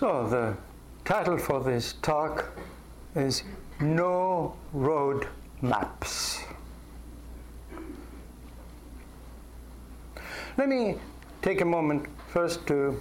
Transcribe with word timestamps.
So, 0.00 0.26
the 0.26 0.56
title 1.04 1.36
for 1.36 1.60
this 1.60 1.92
talk 2.00 2.56
is 3.14 3.42
No 3.80 4.56
Road 4.72 5.28
Maps. 5.60 6.42
Let 10.56 10.70
me 10.70 10.94
take 11.42 11.60
a 11.60 11.66
moment 11.66 12.06
first 12.28 12.66
to 12.68 12.98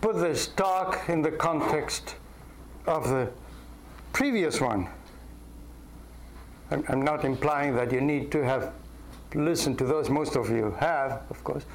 put 0.00 0.16
this 0.16 0.48
talk 0.48 1.08
in 1.08 1.22
the 1.22 1.30
context 1.30 2.16
of 2.88 3.08
the 3.08 3.30
previous 4.12 4.60
one. 4.60 4.88
I'm, 6.72 7.02
not 7.02 7.24
implying 7.24 7.76
that 7.76 7.92
you 7.92 8.00
need 8.00 8.32
to 8.32 8.42
have 8.44 8.72
listened 9.36 9.78
to 9.78 9.84
those. 9.84 10.10
Most 10.10 10.34
of 10.34 10.50
you 10.50 10.72
have, 10.80 11.22
of 11.30 11.44
course, 11.44 11.66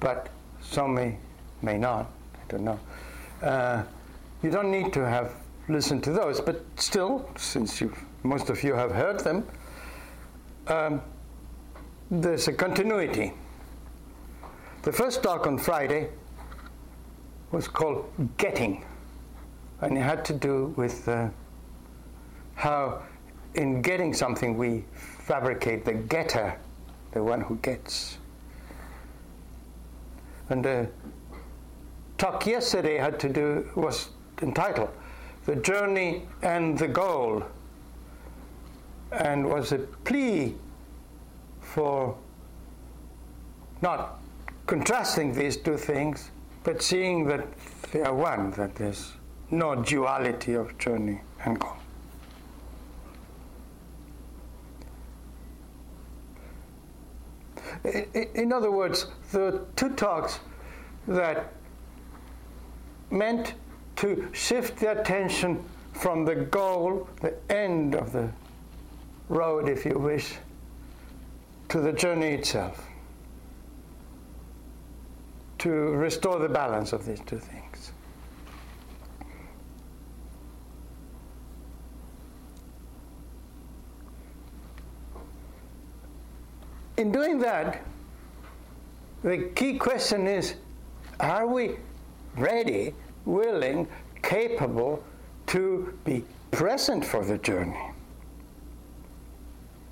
but 0.00 0.30
some 0.62 0.94
may, 0.94 1.18
may 1.60 1.76
not. 1.76 2.10
I 2.34 2.40
don't 2.48 2.64
know. 2.64 2.80
Uh, 3.42 3.82
you 4.42 4.50
don't 4.50 4.70
need 4.70 4.92
to 4.92 5.06
have 5.06 5.32
listened 5.68 6.04
to 6.04 6.12
those, 6.12 6.40
but 6.40 6.64
still, 6.76 7.28
since 7.36 7.80
you, 7.80 7.92
most 8.22 8.50
of 8.50 8.62
you 8.62 8.74
have 8.74 8.92
heard 8.92 9.20
them, 9.20 9.46
um, 10.68 11.00
there's 12.10 12.48
a 12.48 12.52
continuity. 12.52 13.32
The 14.82 14.92
first 14.92 15.22
talk 15.22 15.46
on 15.46 15.58
Friday 15.58 16.08
was 17.50 17.66
called 17.66 18.08
Getting, 18.36 18.84
and 19.80 19.98
it 19.98 20.02
had 20.02 20.24
to 20.26 20.32
do 20.32 20.74
with 20.76 21.08
uh, 21.08 21.28
how, 22.54 23.02
in 23.54 23.82
getting 23.82 24.14
something, 24.14 24.56
we 24.56 24.84
fabricate 24.92 25.84
the 25.84 25.94
getter, 25.94 26.56
the 27.12 27.22
one 27.22 27.40
who 27.40 27.56
gets. 27.56 28.18
And 30.48 30.64
the 30.64 30.88
talk 32.18 32.46
yesterday 32.46 32.96
had 32.96 33.18
to 33.20 33.28
do 33.28 33.68
was 33.74 34.10
entitled 34.42 34.90
"The 35.44 35.56
Journey 35.56 36.22
and 36.42 36.78
the 36.78 36.88
Goal," 36.88 37.44
and 39.12 39.48
was 39.48 39.72
a 39.72 39.78
plea 39.78 40.54
for 41.60 42.16
not 43.82 44.18
contrasting 44.66 45.32
these 45.32 45.56
two 45.56 45.76
things, 45.76 46.30
but 46.64 46.82
seeing 46.82 47.26
that 47.26 47.46
they 47.92 48.02
are 48.02 48.14
one, 48.14 48.50
that 48.52 48.74
there's 48.74 49.12
no 49.50 49.76
duality 49.76 50.54
of 50.54 50.76
journey 50.78 51.20
and 51.44 51.60
goal. 51.60 51.76
In 58.34 58.52
other 58.52 58.70
words, 58.70 59.06
the 59.30 59.64
two 59.76 59.90
talks 59.90 60.40
that 61.06 61.52
meant 63.10 63.54
to 63.96 64.28
shift 64.32 64.78
the 64.78 65.00
attention 65.00 65.64
from 65.92 66.24
the 66.24 66.34
goal, 66.34 67.08
the 67.20 67.34
end 67.50 67.94
of 67.94 68.12
the 68.12 68.28
road, 69.28 69.68
if 69.68 69.84
you 69.84 69.98
wish, 69.98 70.34
to 71.68 71.80
the 71.80 71.92
journey 71.92 72.28
itself 72.28 72.86
to 75.58 75.70
restore 75.70 76.38
the 76.38 76.48
balance 76.48 76.92
of 76.92 77.04
these 77.04 77.20
two 77.26 77.38
things. 77.38 77.92
In 86.96 87.12
doing 87.12 87.38
that, 87.40 87.82
the 89.22 89.50
key 89.54 89.76
question 89.76 90.26
is 90.26 90.54
are 91.18 91.46
we 91.46 91.76
ready, 92.36 92.94
willing, 93.26 93.86
capable 94.22 95.04
to 95.48 95.92
be 96.04 96.24
present 96.50 97.04
for 97.04 97.24
the 97.24 97.36
journey? 97.38 97.90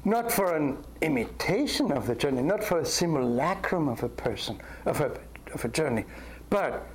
Not 0.06 0.32
for 0.32 0.56
an 0.56 0.78
imitation 1.02 1.92
of 1.92 2.06
the 2.06 2.14
journey, 2.14 2.42
not 2.42 2.64
for 2.64 2.78
a 2.80 2.84
simulacrum 2.84 3.88
of 3.88 4.02
a 4.02 4.08
person, 4.08 4.58
of 4.86 5.00
a 5.00 5.18
of 5.54 5.64
a 5.64 5.68
journey, 5.68 6.04
but 6.50 6.86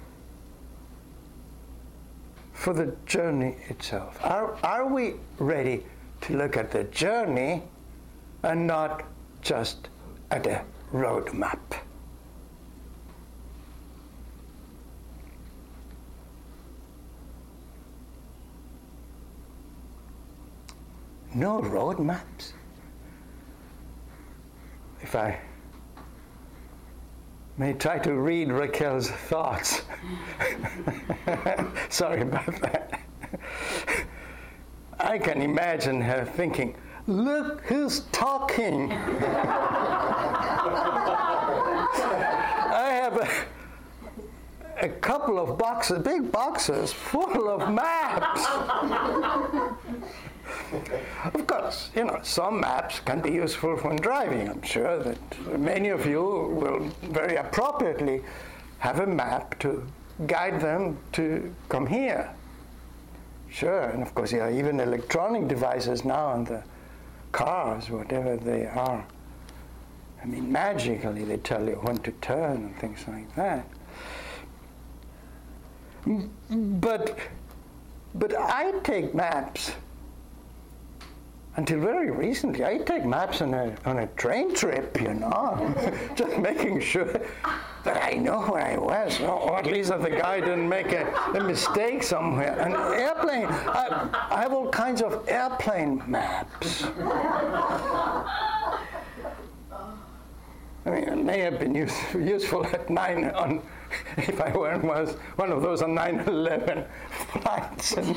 for 2.53 2.73
the 2.73 2.93
journey 3.05 3.55
itself. 3.69 4.19
Are, 4.21 4.57
are 4.63 4.85
we 4.85 5.13
ready 5.37 5.85
to 6.21 6.37
look 6.37 6.57
at 6.57 6.71
the 6.71 6.83
journey 6.85 7.63
and 8.43 8.67
not 8.67 9.03
just 9.41 9.87
at 10.29 10.45
a 10.45 10.63
road 10.91 11.33
map? 11.33 11.73
No 21.33 21.61
road 21.61 21.99
maps. 21.99 22.53
If 25.01 25.15
I 25.15 25.39
may 27.57 27.73
try 27.73 27.99
to 27.99 28.13
read 28.13 28.51
Raquel's 28.51 29.09
thoughts. 29.09 29.81
Sorry 31.89 32.21
about 32.21 32.45
that. 32.61 33.01
I 34.99 35.17
can 35.17 35.41
imagine 35.41 36.01
her 36.01 36.25
thinking, 36.25 36.75
look 37.07 37.61
who's 37.61 38.01
talking. 38.11 38.91
I 38.91 38.97
have 43.01 43.17
a, 43.17 44.85
a 44.85 44.89
couple 44.89 45.37
of 45.39 45.57
boxes, 45.57 45.99
big 45.99 46.31
boxes 46.31 46.91
full 46.91 47.49
of 47.49 47.71
maps. 47.73 48.45
Of 51.33 51.47
course, 51.47 51.89
you 51.95 52.05
know, 52.05 52.19
some 52.23 52.59
maps 52.61 52.99
can 52.99 53.21
be 53.21 53.31
useful 53.31 53.75
when 53.77 53.95
driving. 53.97 54.49
I'm 54.49 54.61
sure 54.61 54.99
that 55.03 55.59
many 55.59 55.89
of 55.89 56.05
you 56.05 56.21
will 56.21 56.91
very 57.11 57.35
appropriately 57.37 58.21
have 58.79 58.99
a 58.99 59.07
map 59.07 59.57
to 59.59 59.85
guide 60.27 60.59
them 60.61 60.97
to 61.13 61.53
come 61.69 61.87
here. 61.87 62.29
Sure, 63.49 63.83
and 63.89 64.03
of 64.03 64.13
course, 64.13 64.31
there 64.31 64.43
are 64.43 64.51
even 64.51 64.79
electronic 64.79 65.47
devices 65.47 66.05
now 66.05 66.27
on 66.27 66.43
the 66.45 66.63
cars, 67.31 67.89
whatever 67.89 68.37
they 68.37 68.65
are. 68.67 69.03
I 70.21 70.25
mean, 70.25 70.51
magically 70.51 71.23
they 71.23 71.37
tell 71.37 71.65
you 71.67 71.75
when 71.75 71.97
to 71.99 72.11
turn 72.13 72.57
and 72.57 72.77
things 72.77 73.05
like 73.07 73.35
that. 73.35 73.65
But, 76.49 77.17
but 78.15 78.35
I 78.37 78.71
take 78.83 79.13
maps 79.15 79.71
until 81.55 81.79
very 81.79 82.11
recently, 82.11 82.63
I 82.63 82.77
take 82.77 83.05
maps 83.05 83.41
on 83.41 83.53
a, 83.53 83.75
on 83.85 83.99
a 83.99 84.07
train 84.07 84.53
trip, 84.53 84.99
you 85.01 85.13
know, 85.13 85.73
just 86.15 86.37
making 86.37 86.79
sure 86.79 87.11
that 87.83 88.03
I 88.03 88.13
know 88.13 88.41
where 88.41 88.65
I 88.65 88.77
was, 88.77 89.19
or 89.19 89.57
at 89.57 89.65
least 89.65 89.89
that 89.89 90.01
the 90.01 90.09
guy 90.09 90.39
didn't 90.39 90.69
make 90.69 90.91
a, 90.91 91.11
a 91.35 91.43
mistake 91.43 92.03
somewhere. 92.03 92.57
An 92.59 92.73
airplane, 92.73 93.47
I, 93.47 94.09
I, 94.31 94.41
have 94.41 94.53
all 94.53 94.69
kinds 94.69 95.01
of 95.01 95.27
airplane 95.27 96.03
maps. 96.07 96.83
I 100.85 100.91
mean, 100.91 101.03
it 101.03 101.23
may 101.23 101.39
have 101.39 101.59
been 101.59 101.75
use, 101.75 101.97
useful 102.13 102.65
at 102.67 102.89
nine 102.89 103.25
on, 103.31 103.61
if 104.17 104.39
I 104.39 104.55
weren't 104.55 104.83
was 104.83 105.15
one 105.35 105.51
of 105.51 105.61
those 105.61 105.81
on 105.81 105.95
9/11 105.95 106.87
flights, 107.41 107.93
and, 107.93 108.15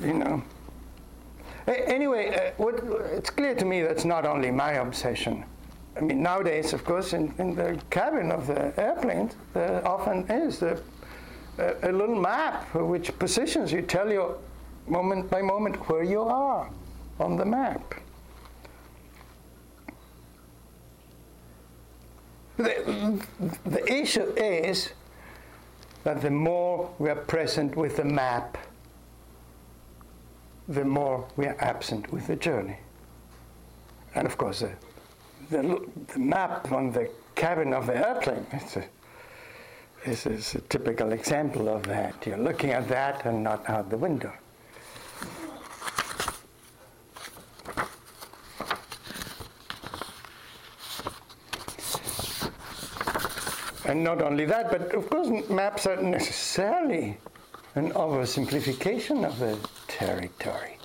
you 0.00 0.12
know. 0.12 0.42
Anyway, 1.66 2.28
uh, 2.28 2.62
what, 2.62 2.74
it's 3.12 3.30
clear 3.30 3.54
to 3.54 3.64
me 3.64 3.82
that's 3.82 4.04
not 4.04 4.26
only 4.26 4.50
my 4.50 4.72
obsession. 4.72 5.44
I 5.96 6.00
mean, 6.00 6.22
nowadays, 6.22 6.72
of 6.72 6.84
course, 6.84 7.12
in, 7.12 7.32
in 7.38 7.54
the 7.54 7.80
cabin 7.90 8.32
of 8.32 8.46
the 8.46 8.78
airplane, 8.78 9.30
there 9.54 9.86
often 9.86 10.30
is 10.30 10.62
a, 10.62 10.78
a, 11.58 11.90
a 11.90 11.92
little 11.92 12.20
map 12.20 12.74
which 12.74 13.16
positions 13.18 13.72
you, 13.72 13.80
tell 13.82 14.10
you 14.10 14.34
moment 14.86 15.30
by 15.30 15.40
moment 15.40 15.76
where 15.88 16.02
you 16.02 16.22
are 16.22 16.68
on 17.18 17.36
the 17.36 17.44
map. 17.44 17.94
The, 22.56 23.20
the 23.64 23.92
issue 23.92 24.32
is 24.36 24.90
that 26.04 26.20
the 26.20 26.30
more 26.30 26.90
we 26.98 27.08
are 27.08 27.16
present 27.16 27.74
with 27.74 27.96
the 27.96 28.04
map, 28.04 28.58
the 30.68 30.84
more 30.84 31.26
we 31.36 31.46
are 31.46 31.56
absent 31.60 32.12
with 32.12 32.26
the 32.26 32.36
journey. 32.36 32.78
And 34.14 34.26
of 34.26 34.36
course, 34.38 34.60
the, 34.60 34.72
the, 35.50 35.88
the 36.12 36.18
map 36.18 36.70
on 36.72 36.92
the 36.92 37.10
cabin 37.34 37.72
of 37.72 37.86
the 37.86 37.96
airplane 37.96 38.46
a, 38.52 40.08
is, 40.08 40.26
is 40.26 40.54
a 40.54 40.60
typical 40.62 41.12
example 41.12 41.68
of 41.68 41.82
that. 41.84 42.26
You're 42.26 42.38
looking 42.38 42.70
at 42.70 42.88
that 42.88 43.26
and 43.26 43.42
not 43.42 43.68
out 43.68 43.90
the 43.90 43.98
window. 43.98 44.32
and 53.86 54.02
not 54.02 54.22
only 54.22 54.44
that, 54.44 54.70
but 54.72 54.92
of 54.94 55.08
course, 55.08 55.48
maps 55.48 55.86
are 55.86 56.02
necessarily 56.02 57.16
an 57.76 57.92
oversimplification 57.92 59.24
of 59.24 59.38
the 59.38 59.56
territory. 59.94 60.76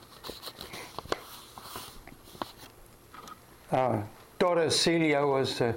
Our 3.72 4.08
daughter 4.38 4.70
Celia 4.70 5.26
was 5.26 5.62
uh, 5.62 5.74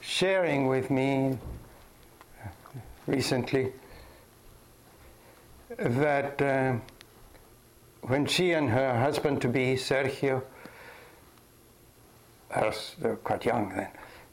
sharing 0.00 0.68
with 0.68 0.88
me 0.88 1.36
uh, 2.44 2.48
recently 3.08 3.72
that 5.78 6.40
uh, 6.40 6.76
when 8.02 8.24
she 8.24 8.52
and 8.52 8.70
her 8.70 9.00
husband 9.00 9.42
to 9.42 9.48
be, 9.48 9.74
Sergio, 9.74 10.42
as 12.50 12.94
they 13.00 13.08
were 13.08 13.16
quite 13.16 13.44
young 13.44 13.68
then, 13.70 13.88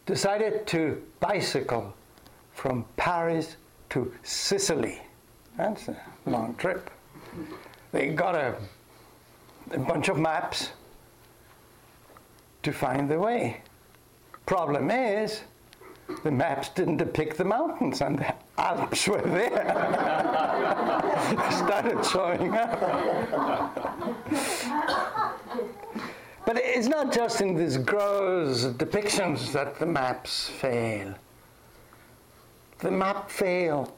decided 0.05 0.67
to 0.67 1.01
bicycle 1.19 1.91
from 2.53 2.85
Paris 2.97 3.57
to 3.89 4.13
Sicily. 4.21 5.01
That's 5.57 5.87
a 5.87 5.97
long 6.27 6.53
trip. 6.55 6.91
They 7.93 8.09
got 8.09 8.35
a, 8.35 8.55
a 9.71 9.77
bunch 9.77 10.09
of 10.09 10.17
maps 10.17 10.71
to 12.63 12.73
find 12.73 13.07
the 13.07 13.19
way. 13.19 13.61
Problem 14.47 14.89
is, 14.89 15.41
the 16.23 16.31
maps 16.31 16.69
didn't 16.69 16.97
depict 16.97 17.37
the 17.37 17.45
mountains, 17.45 18.01
and 18.01 18.17
the 18.17 18.33
Alps 18.57 19.07
were 19.07 19.21
there. 19.21 19.63
started 21.51 22.03
showing 22.03 22.55
up. 22.55 22.79
but 26.45 26.57
it's 26.57 26.87
not 26.87 27.13
just 27.13 27.41
in 27.41 27.55
these 27.55 27.77
gross 27.77 28.65
depictions 28.65 29.51
that 29.51 29.77
the 29.77 29.85
maps 29.85 30.49
fail. 30.49 31.13
The 32.79 32.91
map 32.91 33.29
fail 33.29 33.95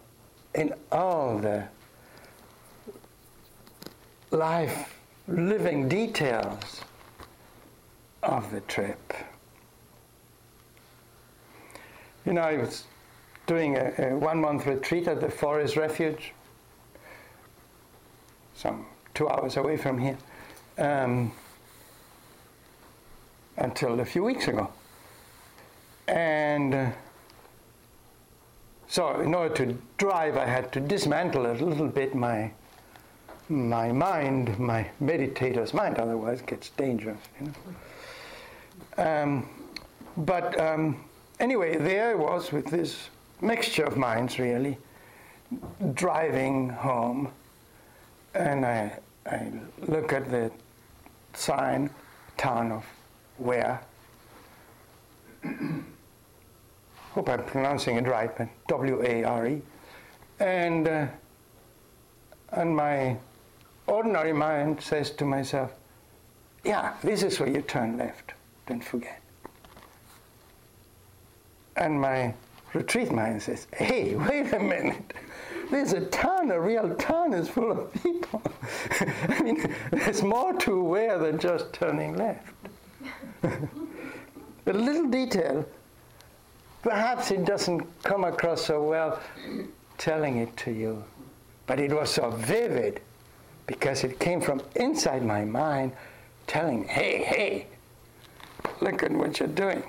in 0.53 0.73
all 0.91 1.37
the 1.37 1.65
life 4.35 4.99
living 5.27 5.87
details 5.87 6.81
of 8.23 8.51
the 8.51 8.61
trip. 8.61 9.13
You 12.25 12.33
know, 12.33 12.41
I 12.41 12.57
was 12.57 12.85
doing 13.47 13.77
a, 13.77 13.93
a 13.97 14.17
one 14.17 14.41
month 14.41 14.65
retreat 14.65 15.07
at 15.07 15.21
the 15.21 15.29
Forest 15.29 15.77
Refuge, 15.77 16.33
some 18.55 18.85
two 19.13 19.29
hours 19.29 19.57
away 19.57 19.77
from 19.77 19.99
here, 19.99 20.17
um, 20.77 21.31
until 23.57 23.99
a 23.99 24.05
few 24.05 24.23
weeks 24.23 24.47
ago. 24.47 24.69
And 26.07 26.73
uh, 26.73 26.89
so, 28.87 29.19
in 29.19 29.33
order 29.33 29.53
to 29.65 29.77
drive, 29.97 30.37
I 30.37 30.45
had 30.45 30.71
to 30.73 30.79
dismantle 30.79 31.51
a 31.51 31.53
little 31.53 31.87
bit 31.87 32.15
my 32.15 32.51
my 33.49 33.91
mind, 33.91 34.57
my 34.59 34.89
meditator's 34.99 35.73
mind, 35.73 35.97
otherwise 35.97 36.41
gets 36.41 36.69
dangerous. 36.69 37.19
You 37.39 37.47
know? 37.47 37.53
Um, 38.97 39.49
but 40.17 40.59
um, 40.59 41.03
anyway, 41.39 41.77
there 41.77 42.11
I 42.11 42.15
was 42.15 42.51
with 42.51 42.65
this 42.67 43.09
mixture 43.41 43.83
of 43.83 43.97
minds, 43.97 44.39
really, 44.39 44.77
driving 45.93 46.69
home, 46.69 47.29
and 48.33 48.65
I, 48.65 48.97
I 49.25 49.51
look 49.87 50.13
at 50.13 50.31
the 50.31 50.51
sign, 51.33 51.89
town 52.37 52.71
of 52.71 52.85
Ware. 53.37 53.81
Hope 57.11 57.29
I'm 57.29 57.43
pronouncing 57.45 57.97
it 57.97 58.07
right, 58.07 58.35
but 58.37 58.47
W-A-R-E, 58.67 59.61
and 60.39 60.87
uh, 60.87 61.07
and 62.51 62.75
my 62.75 63.17
ordinary 63.87 64.33
mind 64.33 64.81
says 64.81 65.11
to 65.11 65.25
myself, 65.25 65.71
"Yeah, 66.63 66.93
this 67.03 67.23
is 67.23 67.39
where 67.39 67.49
you 67.49 67.61
turn 67.61 67.97
left. 67.97 68.33
Don't 68.67 68.83
forget." 68.83 69.21
And 71.77 71.99
my 71.99 72.33
retreat 72.75 73.11
mind 73.11 73.41
says, 73.41 73.67
hey, 73.73 74.15
wait 74.29 74.53
a 74.53 74.59
minute. 74.59 75.13
There's 75.71 75.93
a 75.93 76.05
town, 76.07 76.51
a 76.51 76.59
real 76.59 76.93
town 76.95 77.33
is 77.33 77.49
full 77.49 77.71
of 77.71 77.91
people. 78.03 78.41
I 79.29 79.41
mean, 79.41 79.73
there's 79.91 80.21
more 80.21 80.53
to 80.53 80.83
Ware 80.83 81.17
than 81.17 81.39
just 81.39 81.73
turning 81.73 82.15
left. 82.15 82.53
a 83.43 84.73
little 84.73 85.09
detail, 85.09 85.65
perhaps 86.83 87.31
it 87.31 87.45
doesn't 87.45 87.81
come 88.03 88.25
across 88.25 88.65
so 88.65 88.83
well 88.83 89.19
telling 89.97 90.37
it 90.37 90.55
to 90.57 90.71
you, 90.71 91.03
but 91.65 91.79
it 91.79 91.91
was 91.91 92.11
so 92.11 92.29
vivid 92.29 93.01
because 93.67 94.03
it 94.03 94.19
came 94.19 94.41
from 94.41 94.61
inside 94.75 95.25
my 95.25 95.43
mind 95.43 95.91
telling, 96.47 96.83
hey, 96.85 97.23
hey, 97.23 97.67
look 98.81 99.03
at 99.03 99.11
what 99.11 99.39
you're 99.39 99.47
doing. 99.49 99.83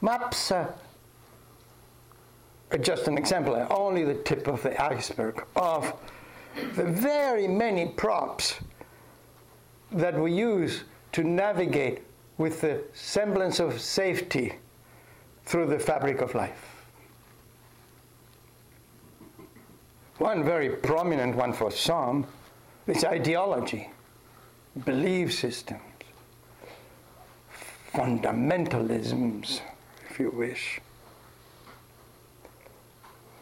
Maps 0.00 0.52
are 0.52 0.74
just 2.80 3.08
an 3.08 3.18
example, 3.18 3.66
only 3.70 4.04
the 4.04 4.14
tip 4.14 4.46
of 4.46 4.62
the 4.62 4.80
iceberg 4.80 5.44
of 5.56 5.92
the 6.74 6.84
very 6.84 7.48
many 7.48 7.86
props 7.86 8.54
that 9.92 10.18
we 10.18 10.32
use 10.32 10.84
to 11.12 11.24
navigate 11.24 12.02
with 12.38 12.60
the 12.60 12.82
semblance 12.92 13.60
of 13.60 13.80
safety 13.80 14.54
through 15.44 15.66
the 15.66 15.78
fabric 15.78 16.20
of 16.20 16.34
life. 16.34 16.75
One 20.18 20.44
very 20.44 20.70
prominent 20.70 21.36
one 21.36 21.52
for 21.52 21.70
some 21.70 22.26
is 22.86 23.04
ideology, 23.04 23.90
belief 24.84 25.34
systems, 25.34 25.82
fundamentalisms 27.92 29.60
if 30.08 30.18
you 30.18 30.30
wish. 30.30 30.80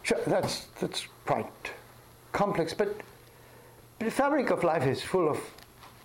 Sure, 0.02 0.18
that's, 0.26 0.66
that's 0.80 1.06
quite 1.24 1.46
complex, 2.32 2.74
but 2.74 3.00
the 4.00 4.10
fabric 4.10 4.50
of 4.50 4.64
life 4.64 4.86
is 4.86 5.00
full 5.00 5.28
of 5.28 5.38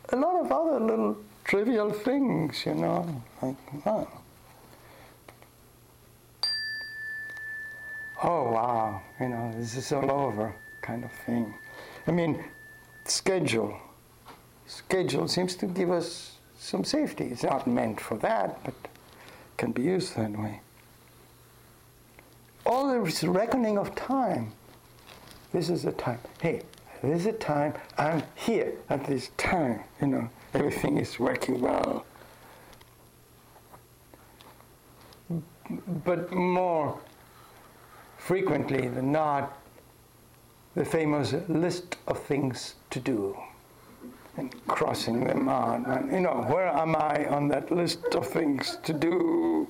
a 0.09 0.15
lot 0.15 0.35
of 0.45 0.51
other 0.51 0.79
little 0.79 1.17
trivial 1.43 1.91
things, 1.91 2.65
you 2.65 2.75
know, 2.75 3.23
like, 3.41 3.55
oh, 3.87 4.07
oh 8.23 8.51
wow, 8.51 9.01
you 9.19 9.29
know, 9.29 9.53
this 9.57 9.75
is 9.75 9.91
all 9.91 10.11
over 10.11 10.53
kind 10.81 11.03
of 11.03 11.11
thing. 11.25 11.53
I 12.07 12.11
mean, 12.11 12.43
schedule. 13.05 13.77
Schedule 14.67 15.27
seems 15.27 15.55
to 15.55 15.65
give 15.65 15.91
us 15.91 16.37
some 16.57 16.83
safety. 16.83 17.25
It's 17.25 17.43
not 17.43 17.67
meant 17.67 17.99
for 17.99 18.17
that, 18.17 18.63
but 18.63 18.73
can 19.57 19.71
be 19.71 19.83
used 19.83 20.15
that 20.15 20.31
way. 20.37 20.61
All 22.65 23.03
this 23.03 23.23
reckoning 23.23 23.77
of 23.77 23.95
time. 23.95 24.51
This 25.51 25.69
is 25.69 25.85
a 25.85 25.91
time. 25.91 26.19
Hey, 26.41 26.61
this 27.01 27.21
is 27.21 27.25
a 27.27 27.33
time. 27.33 27.73
I'm 27.97 28.21
here 28.35 28.73
at 28.89 29.05
this 29.05 29.31
time. 29.37 29.83
You 30.01 30.07
know, 30.07 30.29
everything 30.53 30.97
is 30.97 31.19
working 31.19 31.61
well. 31.61 32.05
But 36.05 36.31
more 36.31 36.99
frequently 38.19 38.87
than 38.87 39.11
not, 39.11 39.57
the 40.75 40.85
famous 40.85 41.33
list 41.47 41.97
of 42.07 42.19
things 42.19 42.75
to 42.91 42.99
do 42.99 43.35
and 44.37 44.53
crossing 44.67 45.25
them 45.25 45.49
out. 45.49 45.85
And, 45.87 46.11
you 46.11 46.19
know, 46.19 46.45
where 46.47 46.67
am 46.67 46.95
I 46.95 47.25
on 47.27 47.47
that 47.49 47.71
list 47.71 48.13
of 48.13 48.27
things 48.27 48.77
to 48.83 48.93
do? 48.93 49.67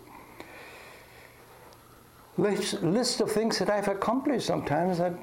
List, 2.37 2.81
list 2.83 3.21
of 3.21 3.31
things 3.31 3.59
that 3.59 3.69
I've 3.69 3.87
accomplished 3.87 4.47
sometimes 4.47 4.97
that 4.97 5.13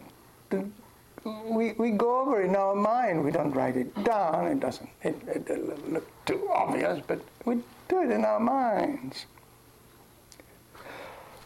we, 1.24 1.72
we 1.72 1.90
go 1.90 2.20
over 2.20 2.42
in 2.42 2.54
our 2.56 2.74
mind. 2.74 3.24
We 3.24 3.30
don't 3.30 3.52
write 3.52 3.76
it 3.76 3.92
down. 4.04 4.46
It 4.46 4.60
doesn't 4.60 4.88
it, 5.02 5.16
it, 5.26 5.48
it 5.48 5.92
look 5.92 6.06
too 6.24 6.48
obvious, 6.52 7.02
but 7.06 7.20
we 7.44 7.56
do 7.88 8.02
it 8.02 8.10
in 8.10 8.24
our 8.24 8.40
minds. 8.40 9.26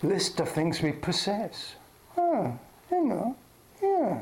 List 0.03 0.41
of 0.41 0.49
things 0.49 0.81
we 0.81 0.93
possess. 0.93 1.75
Oh, 2.17 2.59
you 2.91 3.05
know, 3.05 3.37
yeah. 3.83 4.21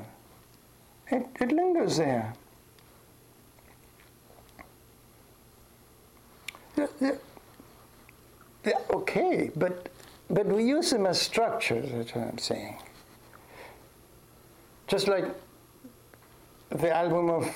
It, 1.11 1.27
it 1.41 1.53
lingers 1.53 1.97
there. 1.99 2.35
They're, 6.75 7.19
they're 8.63 8.81
okay, 8.91 9.51
but, 9.57 9.89
but 10.31 10.47
we 10.47 10.65
use 10.65 10.91
them 10.91 11.07
as 11.07 11.21
structures, 11.21 11.91
that's 11.91 12.15
what 12.15 12.29
I'm 12.29 12.39
saying. 12.39 12.77
Just 14.87 15.09
like 15.09 15.25
the 16.71 16.95
album 16.95 17.31
of, 17.31 17.49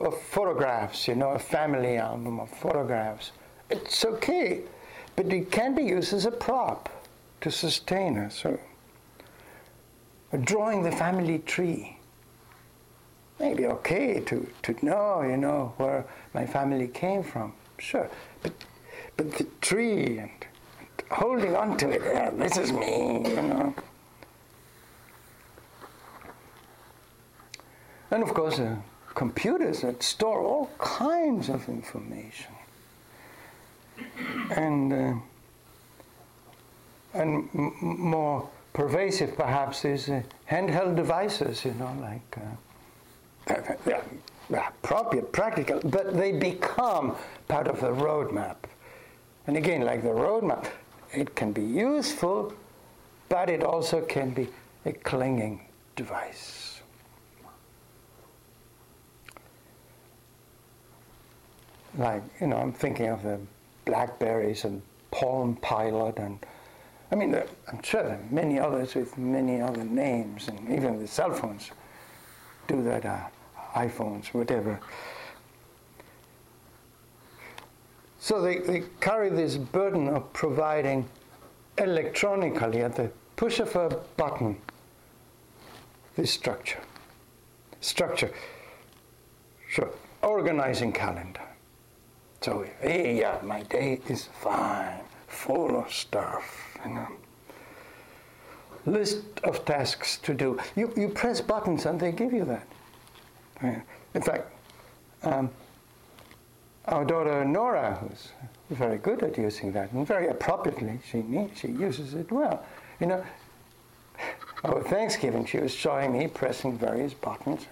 of 0.00 0.20
photographs, 0.20 1.08
you 1.08 1.14
know, 1.14 1.30
a 1.30 1.38
family 1.38 1.96
album 1.96 2.40
of 2.40 2.50
photographs. 2.50 3.32
It's 3.70 4.04
okay, 4.04 4.60
but 5.16 5.32
it 5.32 5.50
can 5.50 5.74
be 5.74 5.84
used 5.84 6.12
as 6.12 6.26
a 6.26 6.30
prop 6.30 6.88
to 7.42 7.50
sustain 7.50 8.18
us. 8.18 8.38
So, 8.38 8.58
drawing 10.44 10.82
the 10.82 10.92
family 10.92 11.38
tree 11.40 11.98
Maybe 13.42 13.66
okay 13.66 14.20
to, 14.20 14.46
to 14.62 14.86
know, 14.86 15.22
you 15.22 15.36
know, 15.36 15.74
where 15.76 16.04
my 16.32 16.46
family 16.46 16.86
came 16.86 17.24
from. 17.24 17.52
Sure. 17.76 18.08
But, 18.40 18.52
but 19.16 19.32
the 19.32 19.48
tree 19.60 20.18
and, 20.18 20.30
and 20.78 21.08
holding 21.10 21.56
on 21.56 21.76
to 21.78 21.90
it, 21.90 22.02
yeah, 22.04 22.30
this 22.30 22.56
is 22.56 22.70
me, 22.72 23.28
you 23.28 23.42
know. 23.42 23.74
And 28.12 28.22
of 28.22 28.32
course, 28.32 28.60
uh, 28.60 28.76
computers 29.16 29.80
that 29.80 30.04
store 30.04 30.40
all 30.40 30.70
kinds 30.78 31.48
of 31.48 31.68
information. 31.68 32.54
And, 34.50 34.92
uh, 34.92 35.14
and 37.14 37.48
more 37.52 38.48
pervasive, 38.72 39.36
perhaps, 39.36 39.84
is 39.84 40.08
uh, 40.08 40.22
handheld 40.50 40.96
devices, 40.96 41.64
you 41.64 41.74
know, 41.74 41.94
like 42.00 42.38
uh, 43.48 43.96
appropriate, 44.68 45.32
practical, 45.32 45.80
but 45.84 46.16
they 46.16 46.32
become 46.32 47.14
part 47.48 47.66
of 47.66 47.80
the 47.80 47.88
roadmap. 47.88 48.56
And 49.46 49.56
again, 49.56 49.82
like 49.82 50.02
the 50.02 50.08
roadmap, 50.08 50.66
it 51.12 51.34
can 51.34 51.52
be 51.52 51.62
useful, 51.62 52.52
but 53.28 53.50
it 53.50 53.62
also 53.62 54.00
can 54.02 54.30
be 54.30 54.48
a 54.86 54.92
clinging 54.92 55.66
device. 55.96 56.72
like 61.98 62.22
you 62.40 62.46
know 62.46 62.56
I'm 62.56 62.72
thinking 62.72 63.08
of 63.08 63.22
the 63.22 63.38
Blackberries 63.84 64.64
and 64.64 64.82
Palm 65.10 65.56
Pilot 65.56 66.18
and 66.18 66.38
I 67.12 67.14
mean 67.14 67.34
I'm 67.34 67.82
sure 67.82 68.02
there 68.02 68.14
are 68.14 68.34
many 68.34 68.58
others 68.58 68.96
with 68.96 69.16
many 69.16 69.60
other 69.60 69.84
names 69.84 70.48
and 70.48 70.58
even 70.70 70.98
with 70.98 71.10
cell 71.10 71.32
phones 71.32 71.70
do 72.66 72.82
that 72.82 73.04
uh, 73.04 73.20
iPhones 73.74 74.26
whatever. 74.28 74.80
So 78.18 78.40
they, 78.40 78.58
they 78.58 78.84
carry 79.00 79.30
this 79.30 79.56
burden 79.56 80.08
of 80.08 80.32
providing 80.32 81.08
electronically 81.78 82.82
at 82.82 82.96
the 82.96 83.10
push 83.36 83.60
of 83.60 83.74
a 83.76 83.88
button 84.16 84.56
this 86.16 86.30
structure. 86.30 86.80
Structure. 87.80 88.30
Sure 89.68 89.92
organizing 90.22 90.92
calendar. 90.92 91.40
So, 92.40 92.66
hey, 92.80 93.18
yeah, 93.18 93.38
my 93.42 93.62
day 93.62 94.00
is 94.08 94.28
fine, 94.40 95.00
full 95.28 95.76
of 95.76 95.92
stuff, 95.92 96.71
List 98.84 99.22
of 99.44 99.64
tasks 99.64 100.18
to 100.18 100.34
do. 100.34 100.58
You, 100.74 100.92
you 100.96 101.08
press 101.08 101.40
buttons 101.40 101.86
and 101.86 102.00
they 102.00 102.12
give 102.12 102.32
you 102.32 102.44
that. 102.44 102.66
In 104.14 104.22
fact, 104.22 104.52
um, 105.22 105.50
our 106.86 107.04
daughter 107.04 107.44
Nora, 107.44 107.94
who's 108.00 108.32
very 108.70 108.98
good 108.98 109.22
at 109.22 109.38
using 109.38 109.70
that, 109.72 109.92
and 109.92 110.04
very 110.06 110.26
appropriately, 110.28 110.98
she 111.08 111.22
she 111.54 111.68
uses 111.68 112.14
it 112.14 112.32
well. 112.32 112.64
You 113.00 113.06
know, 113.06 113.24
over 114.64 114.82
Thanksgiving, 114.82 115.46
she 115.46 115.58
was 115.58 115.72
showing 115.72 116.18
me 116.18 116.26
pressing 116.26 116.76
various 116.76 117.14
buttons, 117.14 117.66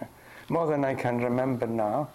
more 0.48 0.68
than 0.68 0.84
I 0.84 0.94
can 0.94 1.18
remember 1.18 1.66
now 1.66 2.08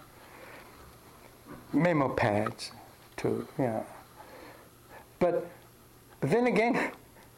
memo 1.72 2.08
pads 2.08 2.72
too. 3.16 3.46
Yeah, 3.58 3.82
know. 5.20 5.42
But 6.20 6.30
then 6.30 6.46
again, 6.46 6.92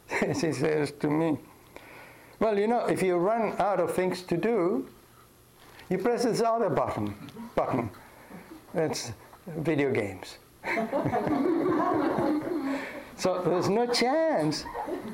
she 0.40 0.52
says 0.52 0.92
to 1.00 1.08
me, 1.08 1.38
well, 2.40 2.58
you 2.58 2.66
know, 2.68 2.86
if 2.86 3.02
you 3.02 3.16
run 3.16 3.54
out 3.58 3.80
of 3.80 3.94
things 3.94 4.22
to 4.22 4.36
do, 4.36 4.86
you 5.90 5.98
press 5.98 6.24
this 6.24 6.40
other 6.40 6.70
button, 6.70 7.14
button. 7.54 7.90
It's 8.74 9.12
video 9.46 9.90
games. 9.92 10.38
so 13.16 13.42
there's 13.42 13.68
no 13.68 13.86
chance 13.86 14.64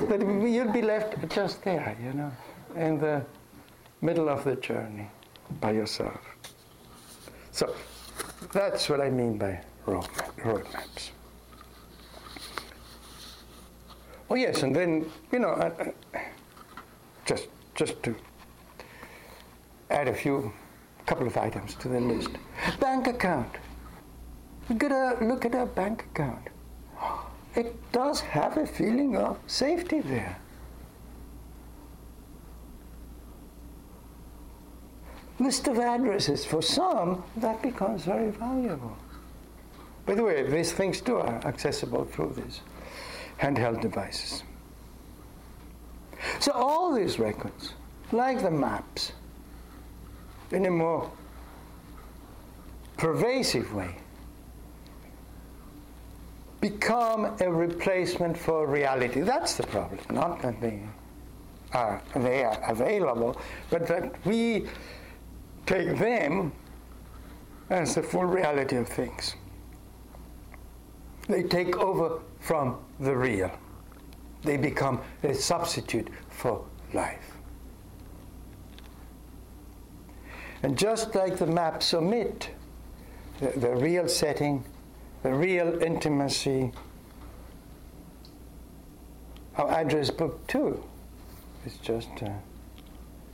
that 0.09 0.21
you'll 0.21 0.73
be 0.73 0.83
left 0.83 1.29
just 1.31 1.63
there, 1.63 1.97
you 2.03 2.13
know, 2.13 2.33
in 2.77 2.99
the 2.99 3.25
middle 4.03 4.29
of 4.29 4.45
the 4.45 4.57
journey 4.57 5.09
by 5.61 5.71
yourself. 5.71 6.21
So 7.53 7.75
that's 8.53 8.89
what 8.89 9.01
I 9.01 9.11
mean 9.11 9.39
by 9.39 9.61
roadmaps. 9.87 11.11
Oh 14.31 14.35
yes, 14.35 14.63
and 14.63 14.75
then 14.75 15.11
you 15.33 15.39
know, 15.39 15.51
uh, 15.51 15.71
uh, 16.15 16.19
just 17.27 17.49
just 17.75 18.03
to 18.03 18.15
add 19.91 20.09
a 20.09 20.15
few, 20.15 20.53
couple 21.07 21.27
of 21.27 21.37
items 21.37 21.75
to 21.77 21.89
the 21.89 22.01
list. 22.01 22.31
Bank 22.81 23.07
account. 23.07 23.55
We 24.69 24.77
gotta 24.77 25.25
look 25.25 25.45
at 25.45 25.55
our 25.55 25.67
bank 25.67 26.07
account. 26.13 26.49
It 27.55 27.77
does 27.93 28.21
have 28.21 28.57
a 28.57 28.67
feeling 28.67 29.17
of 29.17 29.39
safety 29.47 30.01
there. 30.01 30.39
list 35.39 35.69
of 35.69 35.79
addresses. 35.79 36.45
For 36.45 36.63
some, 36.63 37.23
that 37.37 37.63
becomes 37.63 38.05
very 38.05 38.31
valuable. 38.31 38.97
By 40.07 40.15
the 40.15 40.23
way, 40.23 40.43
these 40.43 40.73
things 40.73 41.01
too 41.01 41.17
are 41.17 41.45
accessible 41.45 42.05
through 42.05 42.35
these 42.37 42.61
handheld 43.41 43.81
devices. 43.81 44.43
So 46.41 46.53
all 46.53 46.95
these 46.95 47.19
records, 47.19 47.75
like 48.13 48.43
the 48.43 48.51
maps, 48.51 49.13
in 50.51 50.67
a 50.67 50.71
more 50.71 51.11
pervasive 52.97 53.75
way, 53.75 53.97
become 56.61 57.37
a 57.41 57.51
replacement 57.51 58.39
for 58.39 58.67
reality. 58.67 59.21
That's 59.21 59.55
the 59.55 59.65
problem, 59.65 60.01
not 60.11 60.41
that 60.43 60.61
they 60.61 60.81
are, 61.73 62.01
they 62.17 62.45
are 62.45 62.59
available, 62.71 63.39
but 63.69 63.87
that 63.89 64.15
we 64.25 64.67
take 65.67 65.99
them 65.99 66.53
as 67.71 67.95
the 67.95 68.03
full 68.03 68.25
reality 68.25 68.77
of 68.77 68.89
things. 68.89 69.35
They 71.29 71.43
take 71.43 71.77
over 71.79 72.21
from 72.41 72.79
the 73.01 73.17
real. 73.17 73.51
They 74.43 74.57
become 74.57 75.01
a 75.23 75.35
substitute 75.35 76.09
for 76.29 76.65
life. 76.93 77.33
And 80.63 80.79
just 80.79 81.15
like 81.15 81.37
the 81.37 81.47
maps 81.47 81.93
omit 81.95 82.51
the, 83.41 83.59
the 83.59 83.75
real 83.77 84.09
setting, 84.09 84.65
the 85.23 85.33
real 85.33 85.83
intimacy, 85.83 86.73
our 89.57 89.71
address 89.71 90.11
book 90.11 90.47
too 90.47 90.83
is 91.65 91.77
just. 91.79 92.11
Uh, 92.23 92.31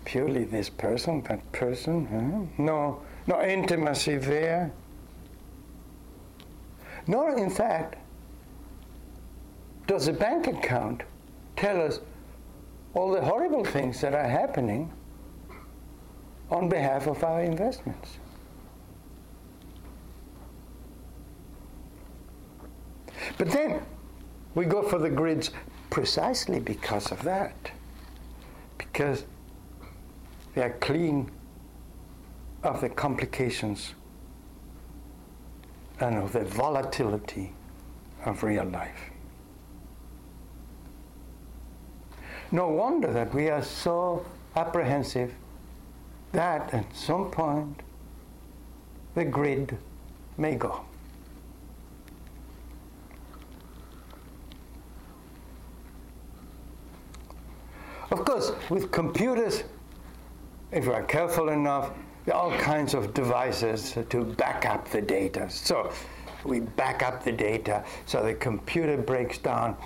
purely 0.05 0.45
this 0.45 0.69
person, 0.69 1.23
that 1.23 1.53
person. 1.53 2.07
Huh? 2.07 2.63
No, 2.63 3.01
no 3.27 3.43
intimacy 3.43 4.17
there. 4.17 4.73
Nor, 7.07 7.37
in 7.37 7.51
fact, 7.51 7.97
does 9.87 10.09
a 10.09 10.13
bank 10.13 10.47
account 10.47 11.03
tell 11.57 11.81
us 11.81 12.01
all 12.95 13.11
the 13.11 13.21
horrible 13.21 13.65
things 13.65 14.01
that 14.01 14.15
are 14.15 14.29
happening 14.29 14.93
on 16.51 16.69
behalf 16.69 17.07
of 17.07 17.23
our 17.23 17.43
investments. 17.43 18.19
But 23.39 23.51
then 23.51 23.83
we 24.55 24.65
go 24.65 24.83
for 24.83 24.99
the 24.99 25.11
grids 25.11 25.51
precisely 25.91 26.61
because 26.61 27.13
of 27.13 27.23
that. 27.23 27.71
Because 28.79 29.25
they 30.55 30.63
are 30.63 30.77
clean 30.81 31.31
of 32.63 32.81
the 32.81 32.89
complications 32.89 33.95
and 36.01 36.17
of 36.17 36.33
the 36.33 36.45
volatility 36.45 37.53
of 38.25 38.43
real 38.43 38.65
life. 38.65 39.11
No 42.53 42.69
wonder 42.69 43.13
that 43.13 43.33
we 43.33 43.49
are 43.49 43.63
so 43.63 44.25
apprehensive 44.57 45.33
that 46.33 46.73
at 46.75 46.97
some 46.97 47.31
point 47.31 47.83
the 49.15 49.25
grid 49.25 49.77
may 50.37 50.55
go. 50.55 50.81
Of 58.11 58.25
course, 58.25 58.53
with 58.69 58.91
computers, 58.91 59.63
if 60.73 60.87
we 60.87 60.93
are 60.93 61.05
careful 61.05 61.51
enough, 61.51 61.93
all 62.31 62.57
kinds 62.59 62.95
of 62.95 63.15
devices 63.15 63.97
to 64.09 64.25
back 64.25 64.67
up 64.67 64.89
the 64.91 65.01
data. 65.01 65.49
So 65.51 65.93
we 66.45 66.61
back 66.61 67.03
up 67.03 67.23
the 67.25 67.33
data, 67.33 67.85
so 68.07 68.23
the 68.23 68.35
computer 68.35 68.97
breaks 68.97 69.39
down. 69.39 69.77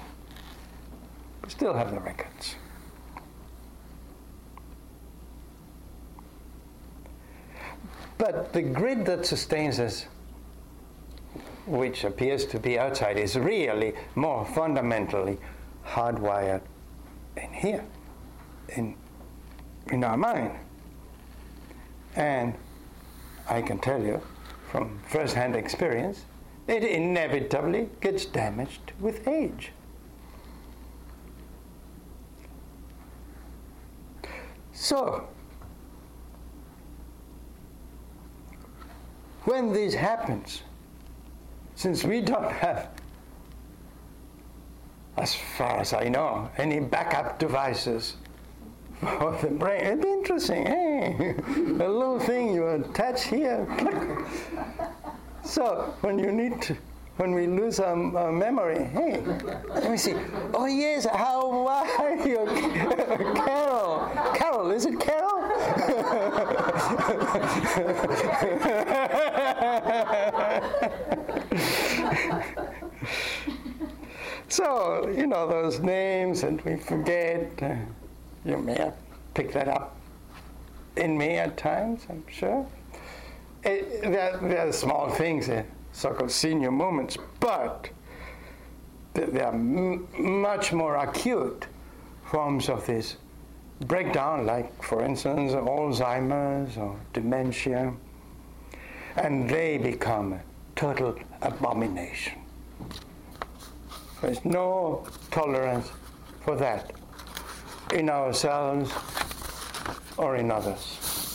We 1.42 1.50
still 1.50 1.74
have 1.74 1.90
the 1.90 2.00
records. 2.00 2.56
But 8.16 8.52
the 8.52 8.62
grid 8.62 9.04
that 9.06 9.26
sustains 9.26 9.80
us, 9.80 10.06
which 11.66 12.04
appears 12.04 12.46
to 12.46 12.58
be 12.58 12.78
outside, 12.78 13.18
is 13.18 13.36
really 13.36 13.94
more 14.14 14.46
fundamentally 14.46 15.38
hardwired 15.84 16.62
in 17.36 17.52
here, 17.52 17.84
in, 18.70 18.94
in 19.90 20.04
our 20.04 20.16
mind. 20.16 20.52
And 22.16 22.54
I 23.49 23.62
can 23.62 23.78
tell 23.78 24.02
you 24.02 24.21
from 24.71 24.99
first 25.09 25.35
hand 25.35 25.56
experience, 25.56 26.25
it 26.66 26.83
inevitably 26.83 27.88
gets 28.00 28.25
damaged 28.25 28.92
with 29.00 29.28
age. 29.28 29.73
So, 34.73 35.28
when 39.44 39.73
this 39.73 39.94
happens, 39.94 40.62
since 41.76 42.02
we 42.04 42.21
don't 42.21 42.50
have, 42.50 42.88
as 45.16 45.35
far 45.35 45.78
as 45.78 45.92
I 45.92 46.09
know, 46.09 46.50
any 46.59 46.80
backup 46.80 47.38
devices 47.38 48.16
for 49.00 49.38
the 49.40 49.49
brain, 49.49 50.13
interesting. 50.24 50.64
Hey, 50.64 51.34
a 51.46 51.86
little 51.86 52.18
thing 52.18 52.54
you 52.54 52.66
attach 52.66 53.24
here. 53.24 53.66
so 55.44 55.94
when 56.00 56.18
you 56.18 56.32
need 56.32 56.62
to, 56.62 56.74
when 57.18 57.34
we 57.34 57.46
lose 57.46 57.78
our, 57.78 57.94
our, 58.16 58.32
memory, 58.32 58.84
hey, 58.84 59.20
let 59.68 59.90
me 59.90 59.98
see. 59.98 60.14
Oh 60.54 60.64
yes, 60.64 61.04
how 61.04 61.66
are 61.66 62.16
you, 62.26 62.38
Carol? 63.36 64.08
Carol, 64.34 64.70
is 64.70 64.86
it 64.86 64.98
Carol? 64.98 65.42
so 74.48 75.06
you 75.14 75.26
know 75.26 75.46
those 75.46 75.80
names, 75.80 76.44
and 76.44 76.62
we 76.62 76.76
forget. 76.76 77.50
Uh, 77.60 77.74
you 78.46 78.56
may 78.56 78.74
have 78.74 78.94
picked 79.34 79.52
that 79.52 79.68
up 79.68 79.94
in 80.96 81.16
me 81.18 81.36
at 81.38 81.56
times. 81.56 82.06
I'm 82.08 82.24
sure. 82.28 82.66
It, 83.62 84.02
they're, 84.02 84.38
they're 84.42 84.72
small 84.72 85.10
things, 85.10 85.48
uh, 85.48 85.62
so-called 85.92 86.30
senior 86.30 86.70
moments, 86.70 87.16
but 87.40 87.88
they 89.14 89.40
are 89.40 89.54
m- 89.54 90.06
much 90.18 90.72
more 90.72 90.96
acute 90.96 91.66
forms 92.24 92.68
of 92.68 92.84
this 92.86 93.16
breakdown, 93.86 94.46
like, 94.46 94.82
for 94.82 95.02
instance, 95.02 95.52
Alzheimer's 95.52 96.76
or 96.76 96.98
dementia, 97.12 97.92
and 99.16 99.48
they 99.48 99.78
become 99.78 100.34
a 100.34 100.40
total 100.76 101.14
abomination. 101.42 102.40
There's 104.20 104.44
no 104.44 105.06
tolerance 105.30 105.90
for 106.40 106.56
that 106.56 106.92
in 107.92 108.10
ourselves 108.10 108.90
or 110.16 110.37
in 110.37 110.50
others. 110.50 111.35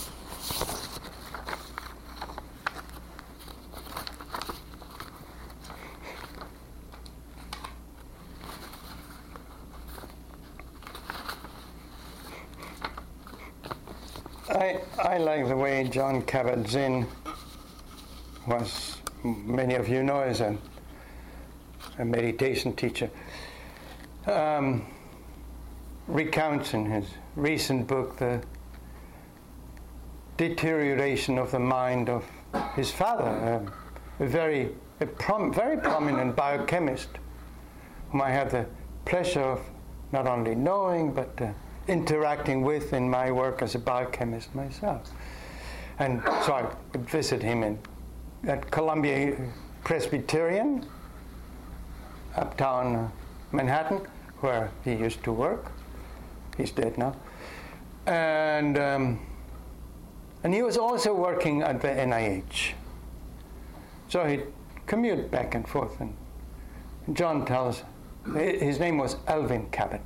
I, 14.50 14.80
I 14.98 15.18
like 15.18 15.48
the 15.48 15.56
way 15.56 15.88
John 15.88 16.24
Kabat-Zinn 16.24 17.06
was, 18.48 18.98
many 19.24 19.76
of 19.76 19.88
you 19.88 20.02
know, 20.02 20.22
as 20.22 20.42
a, 20.42 20.58
a 22.00 22.06
meditation 22.06 22.74
teacher, 22.74 23.10
um, 24.26 24.86
recounts 26.08 26.74
in 26.74 26.86
his 26.86 27.06
recent 27.36 27.88
book 27.88 28.18
the 28.18 28.42
deterioration 30.40 31.38
of 31.38 31.52
the 31.52 31.60
mind 31.60 32.08
of 32.08 32.24
his 32.74 32.90
father, 32.90 33.62
a 34.20 34.26
very, 34.26 34.70
a 35.02 35.06
prom, 35.06 35.54
very 35.54 35.78
prominent 35.78 36.34
biochemist, 36.34 37.10
whom 38.10 38.22
I 38.22 38.30
had 38.30 38.50
the 38.50 38.66
pleasure 39.04 39.42
of 39.42 39.60
not 40.14 40.28
only 40.28 40.56
knowing 40.56 41.12
but 41.12 41.30
uh, 41.42 41.52
interacting 41.90 42.62
with 42.62 42.94
in 42.94 43.10
my 43.10 43.30
work 43.32 43.62
as 43.62 43.76
a 43.76 43.80
biochemist 43.80 44.56
myself. 44.56 45.12
And 46.00 46.22
so 46.46 46.54
I 46.54 46.62
would 46.94 47.10
visit 47.10 47.44
him 47.44 47.64
in, 47.64 47.78
at 48.48 48.72
Columbia 48.72 49.36
Presbyterian, 49.84 50.86
uptown 52.38 52.96
uh, 52.96 53.10
Manhattan, 53.52 54.08
where 54.40 54.72
he 54.86 54.94
used 54.94 55.22
to 55.26 55.34
work. 55.34 55.70
He's 56.56 56.72
dead 56.72 56.98
now. 56.98 57.14
And, 58.06 58.78
um, 58.78 59.20
and 60.44 60.54
he 60.54 60.62
was 60.62 60.78
also 60.78 61.14
working 61.14 61.62
at 61.62 61.82
the 61.82 61.88
NIH. 61.88 62.74
So 64.08 64.26
he'd 64.26 64.44
commute 64.88 65.30
back 65.30 65.56
and 65.56 65.68
forth. 65.68 66.00
And 66.00 66.16
John 67.14 67.46
tells, 67.46 67.84
his 68.36 68.80
name 68.80 68.98
was 68.98 69.18
Elvin 69.28 69.70
Kabat. 69.72 70.02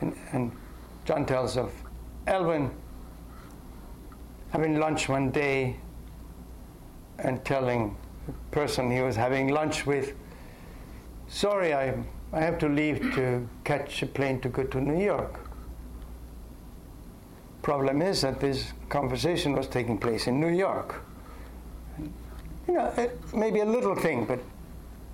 And, 0.00 0.16
and 0.32 0.52
John 1.04 1.24
tells 1.24 1.56
of 1.56 1.72
Elvin 2.26 2.70
having 4.50 4.78
lunch 4.78 5.08
one 5.08 5.30
day 5.30 5.76
and 7.18 7.44
telling 7.44 7.96
the 8.26 8.32
person 8.50 8.90
he 8.90 9.00
was 9.00 9.16
having 9.16 9.48
lunch 9.48 9.86
with, 9.86 10.14
sorry, 11.28 11.74
I, 11.74 11.94
I 12.32 12.40
have 12.40 12.58
to 12.58 12.68
leave 12.68 13.00
to 13.14 13.48
catch 13.64 14.02
a 14.02 14.06
plane 14.06 14.40
to 14.40 14.48
go 14.48 14.64
to 14.64 14.80
New 14.80 15.02
York. 15.02 15.47
Problem 17.62 18.02
is 18.02 18.20
that 18.22 18.40
this 18.40 18.72
conversation 18.88 19.52
was 19.52 19.66
taking 19.66 19.98
place 19.98 20.26
in 20.26 20.40
New 20.40 20.48
York. 20.48 21.02
You 22.66 22.74
know, 22.74 22.92
it, 22.96 23.18
maybe 23.34 23.60
a 23.60 23.64
little 23.64 23.94
thing, 23.94 24.24
but 24.26 24.40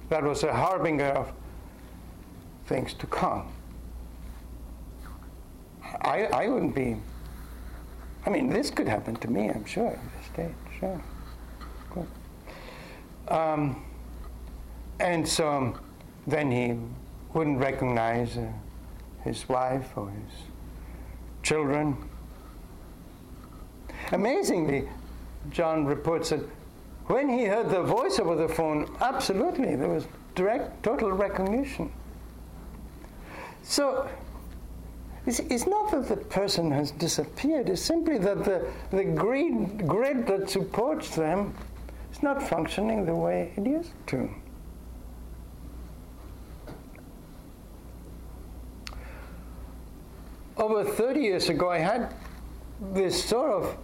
that 0.09 0.22
was 0.22 0.42
a 0.42 0.52
harbinger 0.52 1.07
of 1.07 1.33
things 2.66 2.94
to 2.94 3.07
come. 3.07 3.52
I, 6.00 6.24
I 6.26 6.48
wouldn't 6.48 6.74
be. 6.74 6.96
I 8.26 8.30
mean, 8.30 8.48
this 8.48 8.70
could 8.70 8.88
happen 8.88 9.16
to 9.16 9.30
me, 9.30 9.50
I'm 9.50 9.64
sure, 9.64 9.98
this 10.37 10.50
sure. 10.78 11.02
Um, 13.28 13.83
and 15.00 15.26
so 15.26 15.50
um, 15.50 15.80
then 16.26 16.50
he 16.50 16.78
wouldn't 17.33 17.59
recognize 17.59 18.37
uh, 18.37 18.46
his 19.22 19.48
wife 19.48 19.96
or 19.96 20.11
his 20.11 20.33
children. 21.42 21.96
Amazingly, 24.12 24.88
John 25.50 25.84
reports 25.84 26.30
that 26.30 26.40
when 27.06 27.28
he 27.28 27.44
heard 27.44 27.68
the 27.68 27.82
voice 27.82 28.18
over 28.18 28.34
the 28.34 28.48
phone, 28.48 28.88
absolutely, 29.00 29.76
there 29.76 29.88
was 29.88 30.06
direct, 30.34 30.82
total 30.82 31.12
recognition. 31.12 31.92
So 33.62 34.08
it's, 35.26 35.66
not 35.66 35.90
that 35.90 36.08
the 36.08 36.16
person 36.16 36.70
has 36.70 36.90
disappeared, 36.90 37.68
it's 37.68 37.82
simply 37.82 38.18
that 38.18 38.44
the, 38.44 38.66
the 38.90 39.04
grid, 39.04 39.86
grid 39.86 40.26
that 40.26 40.50
supports 40.50 41.14
them 41.14 41.54
is 42.12 42.22
not 42.22 42.42
functioning 42.42 43.06
the 43.06 43.14
way 43.14 43.52
it 43.56 43.66
used 43.66 43.92
to. 44.08 44.30
Over 50.56 50.84
30 50.84 51.20
years 51.20 51.48
ago, 51.48 51.70
I 51.70 51.78
had 51.78 52.14
this 52.92 53.22
sort 53.22 53.50
of 53.50 53.76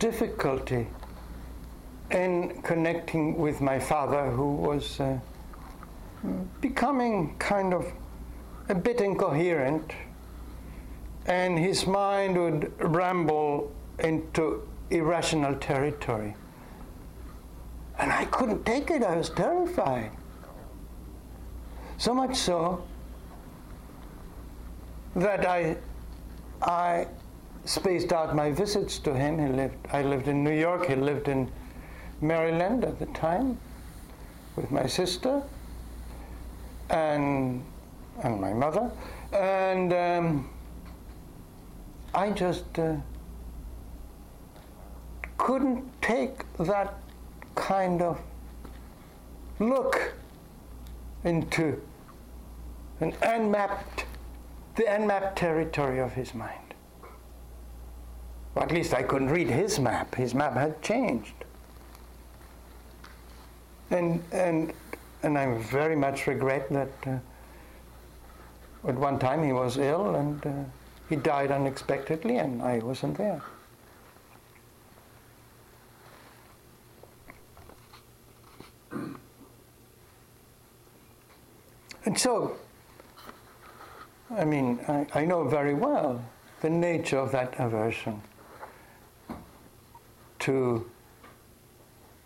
difficulty 0.00 0.88
in 2.10 2.60
connecting 2.62 3.38
with 3.38 3.60
my 3.60 3.78
father, 3.78 4.30
who 4.30 4.54
was 4.54 4.98
uh, 4.98 5.18
becoming 6.60 7.36
kind 7.38 7.72
of 7.72 7.86
a 8.68 8.74
bit 8.74 9.00
incoherent, 9.00 9.92
and 11.26 11.58
his 11.58 11.86
mind 11.86 12.36
would 12.36 12.72
ramble 12.80 13.70
into 14.00 14.66
irrational 14.90 15.54
territory. 15.56 16.34
And 17.98 18.10
I 18.10 18.24
couldn't 18.24 18.64
take 18.64 18.90
it, 18.90 19.04
I 19.04 19.16
was 19.16 19.30
terrified. 19.30 20.10
So 21.98 22.14
much 22.14 22.34
so 22.36 22.82
that 25.14 25.46
I, 25.46 25.76
I 26.62 27.06
spaced 27.64 28.12
out 28.12 28.34
my 28.34 28.50
visits 28.50 28.98
to 29.00 29.14
him. 29.14 29.38
He 29.38 29.52
lived, 29.52 29.76
I 29.92 30.02
lived 30.02 30.28
in 30.28 30.42
New 30.42 30.58
York, 30.58 30.86
he 30.86 30.94
lived 30.96 31.28
in 31.28 31.50
Maryland 32.20 32.84
at 32.84 32.98
the 32.98 33.06
time. 33.06 33.58
with 34.56 34.70
my 34.70 34.86
sister 34.86 35.42
and, 36.90 37.62
and 38.22 38.40
my 38.40 38.52
mother. 38.52 38.90
And 39.32 39.92
um, 39.92 40.50
I 42.14 42.30
just 42.30 42.78
uh, 42.78 42.96
couldn't 45.38 45.84
take 46.02 46.44
that 46.58 46.94
kind 47.54 48.02
of 48.02 48.20
look 49.58 50.14
into 51.24 51.80
an 53.00 53.14
unmapped, 53.22 54.04
the 54.76 54.92
unmapped 54.92 55.38
territory 55.38 56.00
of 56.00 56.12
his 56.12 56.34
mind. 56.34 56.69
At 58.56 58.72
least 58.72 58.94
I 58.94 59.02
couldn't 59.02 59.28
read 59.28 59.48
his 59.48 59.78
map. 59.78 60.14
His 60.14 60.34
map 60.34 60.54
had 60.54 60.82
changed. 60.82 61.34
And, 63.90 64.22
and, 64.32 64.72
and 65.22 65.38
I 65.38 65.56
very 65.58 65.96
much 65.96 66.26
regret 66.26 66.68
that 66.70 66.88
uh, 67.06 67.18
at 68.88 68.94
one 68.94 69.18
time 69.18 69.44
he 69.44 69.52
was 69.52 69.78
ill 69.78 70.14
and 70.14 70.46
uh, 70.46 70.52
he 71.08 71.16
died 71.16 71.50
unexpectedly 71.50 72.36
and 72.36 72.62
I 72.62 72.78
wasn't 72.78 73.16
there. 73.18 73.42
And 82.04 82.18
so, 82.18 82.56
I 84.30 84.44
mean, 84.44 84.80
I, 84.88 85.06
I 85.14 85.24
know 85.24 85.44
very 85.44 85.74
well 85.74 86.24
the 86.60 86.70
nature 86.70 87.18
of 87.18 87.30
that 87.32 87.54
aversion 87.58 88.20
to, 90.50 90.84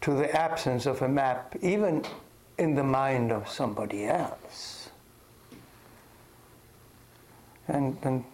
to 0.01 0.15
the 0.15 0.35
absence 0.35 0.87
of 0.87 1.03
a 1.03 1.09
map, 1.09 1.55
even 1.61 2.03
in 2.57 2.75
the 2.75 2.83
mind 2.83 3.31
of 3.31 3.47
somebody 3.49 4.07
else. 4.07 4.89
And, 7.69 7.99
and 8.03 8.25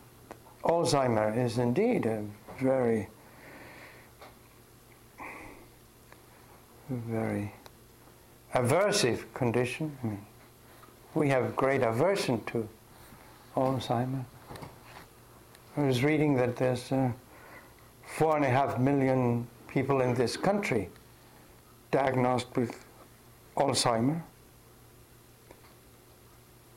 Alzheimer 0.63 1.37
is 1.37 1.59
indeed 1.59 2.07
a 2.07 2.25
very, 2.61 3.09
very 6.89 7.53
aversive 8.55 9.25
condition. 9.35 9.97
I 10.03 10.07
mean, 10.07 10.27
we 11.15 11.29
have 11.31 11.57
great 11.57 11.83
aversion 11.83 12.45
to 12.45 12.69
Alzheimer. 13.57 14.25
I 15.77 15.83
was 15.83 16.05
reading 16.05 16.37
that 16.37 16.57
there's 16.57 16.93
uh, 16.93 17.11
four 18.05 18.37
and 18.37 18.45
a 18.45 18.51
half 18.51 18.79
million 18.79 19.47
people 19.73 20.01
in 20.01 20.15
this 20.15 20.37
country 20.37 20.89
diagnosed 21.91 22.49
with 22.57 22.85
Alzheimer. 23.57 24.23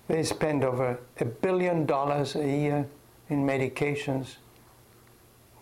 They 0.08 0.24
spend 0.24 0.64
over 0.64 1.00
a 1.20 1.26
billion 1.26 1.86
dollars 1.86 2.36
a 2.36 2.46
year 2.46 2.88
in 3.30 3.46
medications 3.46 4.36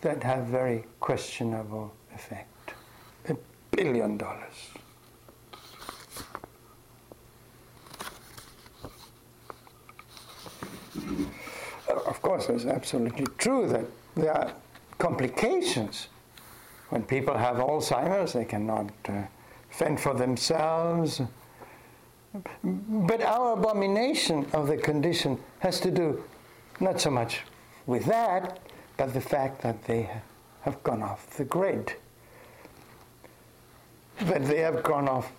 that 0.02 0.22
have 0.22 0.46
very 0.46 0.84
questionable 1.00 1.92
effect. 2.14 2.74
A 3.28 3.36
billion 3.70 4.18
dollars. 4.18 4.70
Of 12.06 12.20
course, 12.20 12.48
it's 12.48 12.66
absolutely 12.66 13.26
true 13.38 13.68
that 13.68 13.84
there 14.16 14.32
are 14.32 14.52
complications. 14.98 16.08
When 16.92 17.04
people 17.04 17.38
have 17.38 17.56
Alzheimer's, 17.56 18.34
they 18.34 18.44
cannot 18.44 18.90
uh, 19.08 19.22
fend 19.70 19.98
for 19.98 20.12
themselves. 20.12 21.22
But 22.62 23.22
our 23.22 23.54
abomination 23.54 24.44
of 24.52 24.66
the 24.66 24.76
condition 24.76 25.38
has 25.60 25.80
to 25.80 25.90
do 25.90 26.22
not 26.80 27.00
so 27.00 27.10
much 27.10 27.40
with 27.86 28.04
that, 28.04 28.60
but 28.98 29.14
the 29.14 29.22
fact 29.22 29.62
that 29.62 29.82
they 29.84 30.10
have 30.60 30.82
gone 30.82 31.02
off 31.02 31.30
the 31.38 31.46
grid. 31.46 31.94
That 34.20 34.44
they 34.44 34.58
have 34.58 34.82
gone 34.82 35.08
off 35.08 35.32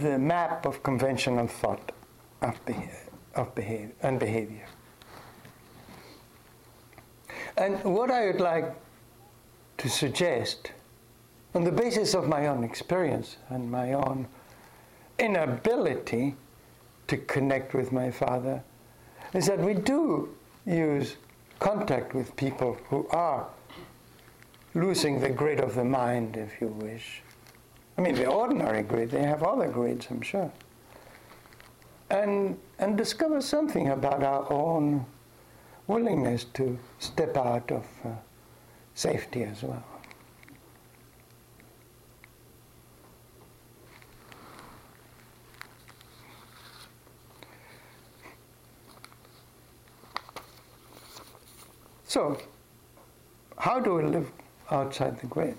the 0.00 0.16
map 0.16 0.64
of 0.64 0.80
conventional 0.84 1.48
thought 1.48 1.90
of, 2.40 2.56
of 3.34 3.52
behavior 3.56 3.90
and 4.04 4.20
behavior. 4.20 4.68
And 7.56 7.82
what 7.82 8.12
I 8.12 8.26
would 8.26 8.40
like 8.40 8.72
to 9.78 9.88
suggest, 9.88 10.70
on 11.54 11.64
the 11.64 11.72
basis 11.72 12.14
of 12.14 12.28
my 12.28 12.46
own 12.46 12.62
experience 12.62 13.36
and 13.48 13.70
my 13.70 13.92
own 13.92 14.26
inability 15.18 16.36
to 17.08 17.16
connect 17.16 17.74
with 17.74 17.92
my 17.92 18.10
father, 18.10 18.62
is 19.34 19.46
that 19.46 19.58
we 19.58 19.74
do 19.74 20.34
use 20.64 21.16
contact 21.58 22.14
with 22.14 22.34
people 22.36 22.78
who 22.88 23.06
are 23.10 23.46
losing 24.74 25.20
the 25.20 25.28
grid 25.28 25.60
of 25.60 25.74
the 25.74 25.84
mind, 25.84 26.36
if 26.36 26.60
you 26.60 26.68
wish. 26.68 27.22
I 27.98 28.02
mean, 28.02 28.14
the 28.14 28.26
ordinary 28.26 28.82
grid, 28.82 29.10
they 29.10 29.22
have 29.22 29.42
other 29.42 29.68
grids, 29.68 30.06
I'm 30.10 30.22
sure. 30.22 30.50
And, 32.10 32.58
and 32.78 32.96
discover 32.96 33.40
something 33.40 33.88
about 33.88 34.22
our 34.22 34.50
own 34.52 35.04
willingness 35.86 36.44
to 36.54 36.78
step 36.98 37.36
out 37.36 37.70
of 37.72 37.86
uh, 38.04 38.08
safety 38.94 39.42
as 39.42 39.62
well. 39.62 39.84
So, 52.10 52.36
how 53.56 53.78
do 53.78 53.94
we 53.94 54.02
live 54.02 54.32
outside 54.68 55.20
the 55.20 55.28
grid? 55.28 55.54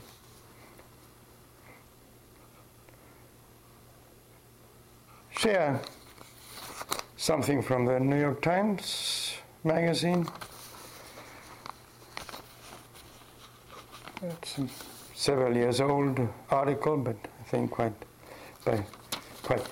Share 5.29 5.79
something 7.15 7.61
from 7.61 7.85
the 7.85 8.01
New 8.01 8.19
York 8.19 8.41
Times 8.41 9.35
magazine. 9.63 10.27
It's 14.21 14.57
a 14.57 14.67
several 15.15 15.55
years 15.55 15.79
old 15.79 16.19
article, 16.49 16.97
but 16.97 17.15
I 17.39 17.43
think 17.43 17.71
quite, 17.71 17.95
by, 18.65 18.83
quite 19.41 19.65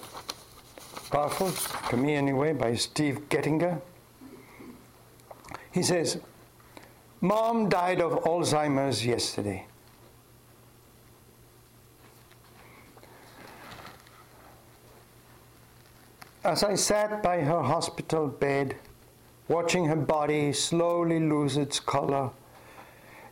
powerful, 1.12 1.52
to 1.90 1.98
me 1.98 2.16
anyway, 2.16 2.54
by 2.54 2.76
Steve 2.76 3.28
Gettinger. 3.28 3.82
He 5.74 5.84
says, 5.84 6.20
Mom 7.22 7.68
died 7.68 8.00
of 8.00 8.24
Alzheimer's 8.24 9.06
yesterday. 9.06 9.66
As 16.46 16.64
I 16.64 16.76
sat 16.76 17.22
by 17.22 17.42
her 17.42 17.62
hospital 17.62 18.28
bed, 18.28 18.78
watching 19.50 19.86
her 19.86 19.98
body 19.98 20.54
slowly 20.54 21.20
lose 21.20 21.58
its 21.58 21.82
color, 21.82 22.30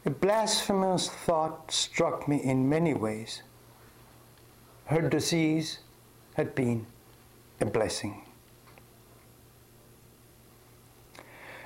a 0.05 0.09
blasphemous 0.09 1.09
thought 1.09 1.71
struck 1.71 2.27
me 2.27 2.43
in 2.43 2.67
many 2.67 2.93
ways. 2.93 3.41
Her 4.87 5.01
disease 5.01 5.79
had 6.33 6.53
been 6.55 6.87
a 7.61 7.65
blessing. 7.65 8.26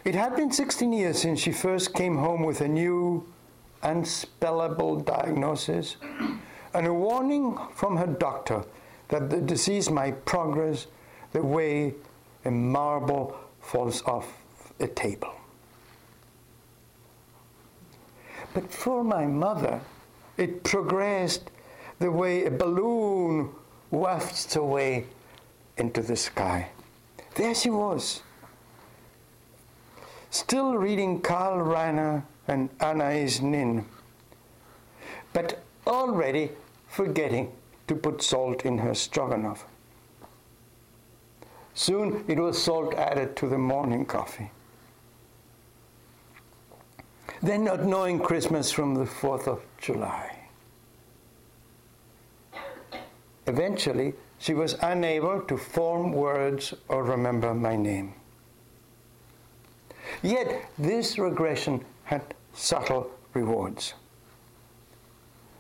It 0.04 0.16
had 0.16 0.36
been 0.36 0.52
16 0.52 0.92
years 0.94 1.22
since 1.22 1.40
she 1.40 1.52
first 1.52 1.94
came 1.94 2.18
home 2.18 2.44
with 2.44 2.62
a 2.62 2.68
new, 2.68 3.32
unspellable 3.84 5.06
diagnosis 5.06 5.98
and 6.74 6.88
a 6.88 6.94
warning 6.94 7.58
from 7.76 7.98
her 7.98 8.08
doctor 8.08 8.64
that 9.10 9.30
the 9.30 9.42
disease 9.42 9.92
might 9.92 10.26
progress 10.26 10.88
the 11.34 11.42
way 11.42 11.94
a 12.46 12.52
marble 12.52 13.36
falls 13.62 14.02
off 14.04 14.42
a 14.80 14.88
table. 14.88 15.34
But 18.54 18.72
for 18.72 19.04
my 19.04 19.28
mother, 19.28 19.82
it 20.38 20.64
progressed 20.64 21.52
the 22.00 22.12
way 22.12 22.46
a 22.46 22.52
balloon 22.52 23.52
wafts 23.92 24.56
away 24.56 25.06
into 25.78 26.02
the 26.02 26.16
sky. 26.16 26.70
There 27.36 27.54
she 27.54 27.70
was, 27.70 28.24
still 30.32 30.76
reading 30.76 31.22
Karl 31.22 31.64
Reiner 31.64 32.24
and 32.48 32.70
Anais 32.80 33.40
Nin, 33.42 33.86
but 35.34 35.62
already 35.86 36.50
forgetting 36.88 37.52
to 37.88 37.96
put 37.96 38.22
salt 38.24 38.66
in 38.66 38.80
her 38.80 38.96
stroganoff. 38.96 39.66
Soon 41.74 42.24
it 42.28 42.40
was 42.40 42.62
salt 42.62 42.94
added 42.96 43.36
to 43.36 43.48
the 43.48 43.58
morning 43.58 44.06
coffee. 44.06 44.50
Then 47.44 47.66
not 47.66 47.84
knowing 47.84 48.20
Christmas 48.20 48.72
from 48.72 48.96
the 48.96 49.06
4th 49.06 49.48
of 49.48 49.62
July. 49.78 50.38
Eventually, 53.48 54.14
she 54.38 54.54
was 54.54 54.76
unable 54.82 55.42
to 55.42 55.58
form 55.58 56.14
words 56.14 56.74
or 56.88 57.04
remember 57.04 57.54
my 57.54 57.76
name. 57.76 58.14
Yet 60.24 60.70
this 60.78 61.18
regression 61.18 61.84
had 62.04 62.22
subtle 62.54 63.12
rewards. 63.34 63.94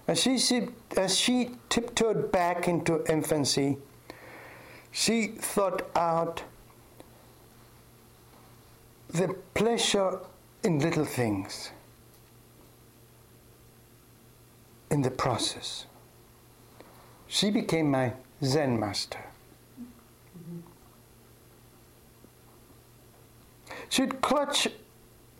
As 0.08 0.21
she, 0.21 0.67
as 0.97 1.17
she 1.17 1.52
tiptoed 1.69 2.32
back 2.32 2.67
into 2.67 3.04
infancy, 3.12 3.78
she 4.91 5.28
thought 5.28 5.89
out 5.95 6.43
the 9.10 9.36
pleasure 9.54 10.19
in 10.63 10.80
little 10.80 11.06
things 11.06 11.71
in 14.89 15.02
the 15.02 15.12
process. 15.12 15.86
She 17.28 17.50
became 17.50 17.89
my 17.89 18.13
Zen 18.43 18.80
master. 18.80 19.19
She'd 23.91 24.21
clutch 24.21 24.69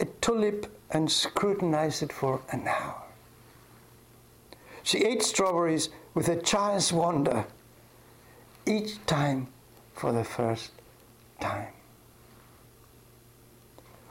a 0.01 0.05
tulip 0.19 0.67
and 0.89 1.09
scrutinize 1.09 2.01
it 2.01 2.11
for 2.11 2.41
an 2.49 2.67
hour. 2.67 3.01
She 4.83 5.05
ate 5.05 5.23
strawberries 5.23 5.87
with 6.13 6.27
a 6.27 6.35
child's 6.35 6.91
wonder, 6.91 7.45
each 8.65 9.03
time 9.05 9.47
for 9.93 10.11
the 10.11 10.25
first 10.25 10.71
time. 11.39 11.69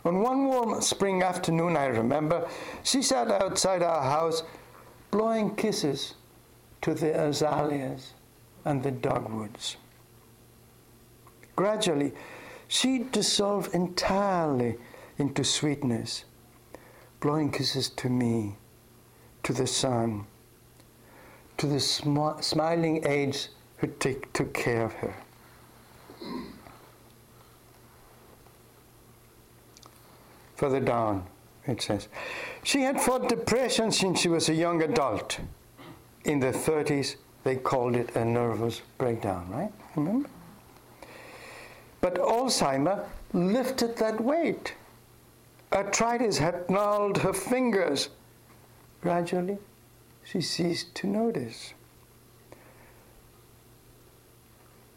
On 0.06 0.22
one 0.22 0.46
warm 0.46 0.80
spring 0.80 1.22
afternoon, 1.22 1.76
I 1.76 1.88
remember, 1.88 2.48
she 2.82 3.02
sat 3.02 3.30
outside 3.30 3.82
our 3.82 4.02
house 4.02 4.42
blowing 5.10 5.54
kisses 5.54 6.14
to 6.80 6.94
the 6.94 7.12
azaleas 7.12 8.14
and 8.64 8.82
the 8.82 8.90
dogwoods. 8.90 9.76
Gradually, 11.56 12.14
she 12.70 13.00
dissolved 13.10 13.74
entirely 13.74 14.76
into 15.18 15.42
sweetness, 15.42 16.24
blowing 17.18 17.50
kisses 17.50 17.88
to 17.90 18.08
me, 18.08 18.54
to 19.42 19.52
the 19.52 19.66
sun, 19.66 20.24
to 21.58 21.66
the 21.66 21.80
sm- 21.80 22.40
smiling 22.40 23.04
aides 23.04 23.48
who 23.78 23.88
take, 23.98 24.32
took 24.32 24.54
care 24.54 24.84
of 24.84 24.92
her. 24.92 25.16
Further 30.54 30.78
down, 30.78 31.26
it 31.66 31.82
says, 31.82 32.06
she 32.62 32.82
had 32.82 33.00
fought 33.00 33.28
depression 33.28 33.90
since 33.90 34.20
she 34.20 34.28
was 34.28 34.48
a 34.48 34.54
young 34.54 34.80
adult. 34.80 35.40
In 36.24 36.38
the 36.38 36.52
30s, 36.52 37.16
they 37.42 37.56
called 37.56 37.96
it 37.96 38.14
a 38.14 38.24
nervous 38.24 38.80
breakdown, 38.96 39.50
right? 39.50 39.72
Remember? 39.96 40.28
But 42.00 42.14
Alzheimer 42.14 43.06
lifted 43.32 43.96
that 43.98 44.20
weight. 44.20 44.74
Arthritis 45.72 46.38
had 46.38 46.68
gnarled 46.68 47.18
her 47.18 47.32
fingers. 47.32 48.08
Gradually, 49.02 49.58
she 50.24 50.40
ceased 50.40 50.94
to 50.96 51.06
notice. 51.06 51.74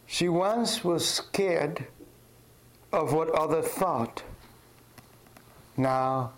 She 0.06 0.28
once 0.28 0.84
was 0.84 1.08
scared 1.08 1.86
of 2.92 3.12
what 3.12 3.30
others 3.30 3.66
thought. 3.66 4.22
Now 5.76 6.32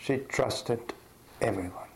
she 0.00 0.18
trusted 0.18 0.94
everyone. 1.40 1.87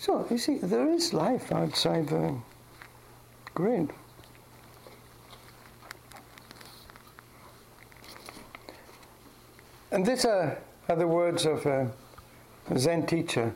So, 0.00 0.26
you 0.30 0.38
see, 0.38 0.56
there 0.56 0.88
is 0.88 1.12
life 1.12 1.52
outside 1.52 2.08
the 2.08 2.34
grid. 3.54 3.90
And 9.90 10.06
these 10.06 10.24
are, 10.24 10.56
are 10.88 10.96
the 10.96 11.06
words 11.06 11.44
of 11.44 11.66
a 11.66 11.92
Zen 12.78 13.04
teacher, 13.04 13.52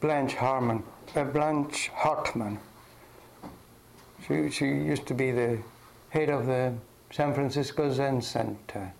Blanche 0.00 0.36
Harmon, 0.36 0.82
uh, 1.14 1.24
Blanche 1.24 1.90
Hartman. 1.94 2.58
She, 4.26 4.48
she 4.48 4.64
used 4.64 5.04
to 5.08 5.12
be 5.12 5.32
the 5.32 5.58
head 6.08 6.30
of 6.30 6.46
the 6.46 6.72
San 7.10 7.34
Francisco 7.34 7.92
Zen 7.92 8.22
Center. 8.22 8.90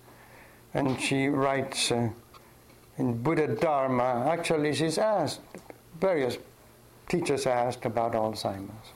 And 0.75 1.01
she 1.01 1.29
writes 1.29 1.90
uh, 1.90 2.11
in 2.99 3.22
Buddha 3.22 3.46
Dharma, 3.57 4.29
actually, 4.31 4.75
she's 4.75 4.99
asked, 4.99 5.40
various 6.00 6.38
teachers 7.09 7.46
asked 7.46 7.85
about 7.85 8.12
Alzheimer's. 8.12 8.92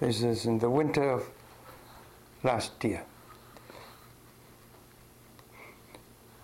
This 0.00 0.22
is 0.22 0.46
in 0.46 0.58
the 0.58 0.70
winter 0.70 1.10
of 1.10 1.28
last 2.42 2.84
year. 2.84 3.02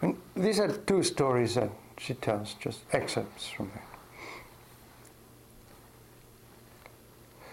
And 0.02 0.16
these 0.36 0.60
are 0.60 0.68
two 0.68 1.02
stories 1.02 1.54
that 1.54 1.70
she 1.98 2.14
tells, 2.14 2.54
just 2.54 2.80
excerpts 2.92 3.48
from 3.48 3.70
it. 3.74 3.82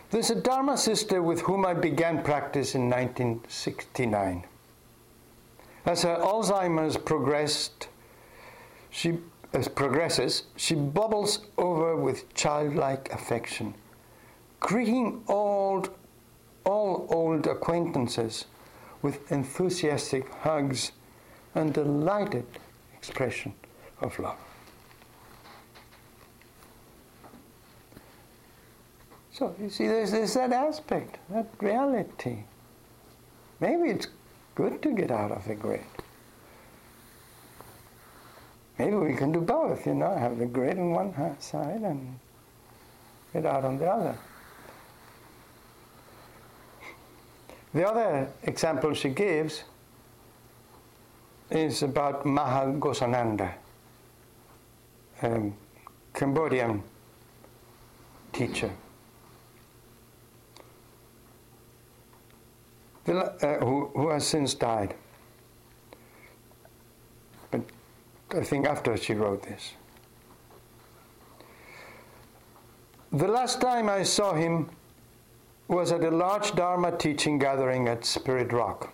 There's 0.09 0.29
a 0.29 0.35
Dharma 0.35 0.77
sister 0.77 1.21
with 1.21 1.41
whom 1.41 1.65
I 1.65 1.73
began 1.73 2.21
practice 2.21 2.75
in 2.75 2.89
1969. 2.89 4.43
As 5.85 6.03
her 6.03 6.17
Alzheimer's 6.17 6.97
progressed, 6.97 7.87
she 8.89 9.19
progresses, 9.67 10.43
she 10.55 10.75
bubbles 10.75 11.39
over 11.57 11.95
with 11.95 12.33
childlike 12.33 13.11
affection, 13.13 13.73
greeting 14.59 15.23
old, 15.27 15.89
all 16.63 17.05
old 17.09 17.47
acquaintances 17.47 18.45
with 19.01 19.31
enthusiastic 19.31 20.29
hugs 20.35 20.91
and 21.55 21.73
delighted 21.73 22.45
expression 22.95 23.53
of 24.01 24.17
love. 24.19 24.37
So 29.33 29.55
you 29.59 29.69
see, 29.69 29.87
there's, 29.87 30.11
there's 30.11 30.33
that 30.35 30.53
aspect, 30.53 31.17
that 31.29 31.47
reality. 31.59 32.43
Maybe 33.59 33.89
it's 33.89 34.07
good 34.55 34.81
to 34.83 34.93
get 34.93 35.11
out 35.11 35.31
of 35.31 35.45
the 35.45 35.55
grid. 35.55 35.81
Maybe 38.81 38.95
we 38.95 39.13
can 39.13 39.31
do 39.31 39.41
both, 39.41 39.85
you 39.85 39.93
know, 39.93 40.17
have 40.17 40.39
the 40.39 40.47
grid 40.47 40.79
on 40.79 40.89
one 40.89 41.39
side 41.39 41.81
and 41.83 42.17
get 43.31 43.45
out 43.45 43.63
on 43.63 43.77
the 43.77 43.85
other. 43.85 44.17
The 47.75 47.87
other 47.87 48.31
example 48.41 48.95
she 48.95 49.09
gives 49.09 49.65
is 51.51 51.83
about 51.83 52.25
Maha 52.25 52.73
Ghosananda, 52.79 53.53
a 55.21 55.51
Cambodian 56.15 56.81
teacher. 58.33 58.71
Uh, 63.07 63.57
who, 63.59 63.91
who 63.93 64.09
has 64.09 64.25
since 64.25 64.55
died. 64.55 64.95
But 67.51 67.61
I 68.35 68.43
think 68.43 68.65
after 68.65 68.95
she 68.97 69.13
wrote 69.13 69.43
this. 69.43 69.73
The 73.11 73.27
last 73.27 73.59
time 73.59 73.89
I 73.89 74.03
saw 74.03 74.33
him 74.33 74.69
was 75.67 75.91
at 75.91 76.03
a 76.03 76.11
large 76.11 76.53
Dharma 76.53 76.97
teaching 76.97 77.37
gathering 77.39 77.87
at 77.87 78.05
Spirit 78.05 78.53
Rock, 78.53 78.93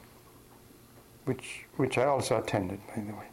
which, 1.26 1.65
which 1.78 1.97
I 1.97 2.06
also 2.06 2.38
attended, 2.38 2.80
by 2.88 3.02
the 3.02 3.13
way. 3.13 3.26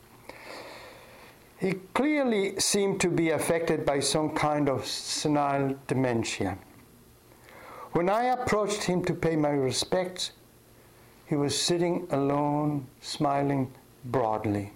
He 1.58 1.74
clearly 1.94 2.58
seemed 2.58 3.00
to 3.00 3.08
be 3.08 3.30
affected 3.30 3.86
by 3.86 4.00
some 4.00 4.30
kind 4.30 4.68
of 4.68 4.84
senile 4.86 5.74
dementia. 5.86 6.58
When 7.92 8.10
I 8.10 8.24
approached 8.24 8.82
him 8.82 9.04
to 9.04 9.14
pay 9.14 9.36
my 9.36 9.50
respects, 9.50 10.32
he 11.26 11.36
was 11.36 11.58
sitting 11.58 12.06
alone, 12.10 12.86
smiling 13.00 13.72
broadly. 14.04 14.72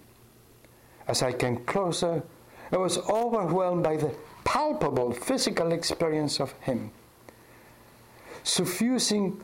As 1.09 1.23
I 1.23 1.33
came 1.33 1.57
closer, 1.64 2.23
I 2.71 2.77
was 2.77 2.99
overwhelmed 2.99 3.83
by 3.83 3.97
the 3.97 4.14
palpable 4.44 5.12
physical 5.12 5.73
experience 5.73 6.38
of 6.38 6.53
him, 6.61 6.90
suffusing 8.42 9.42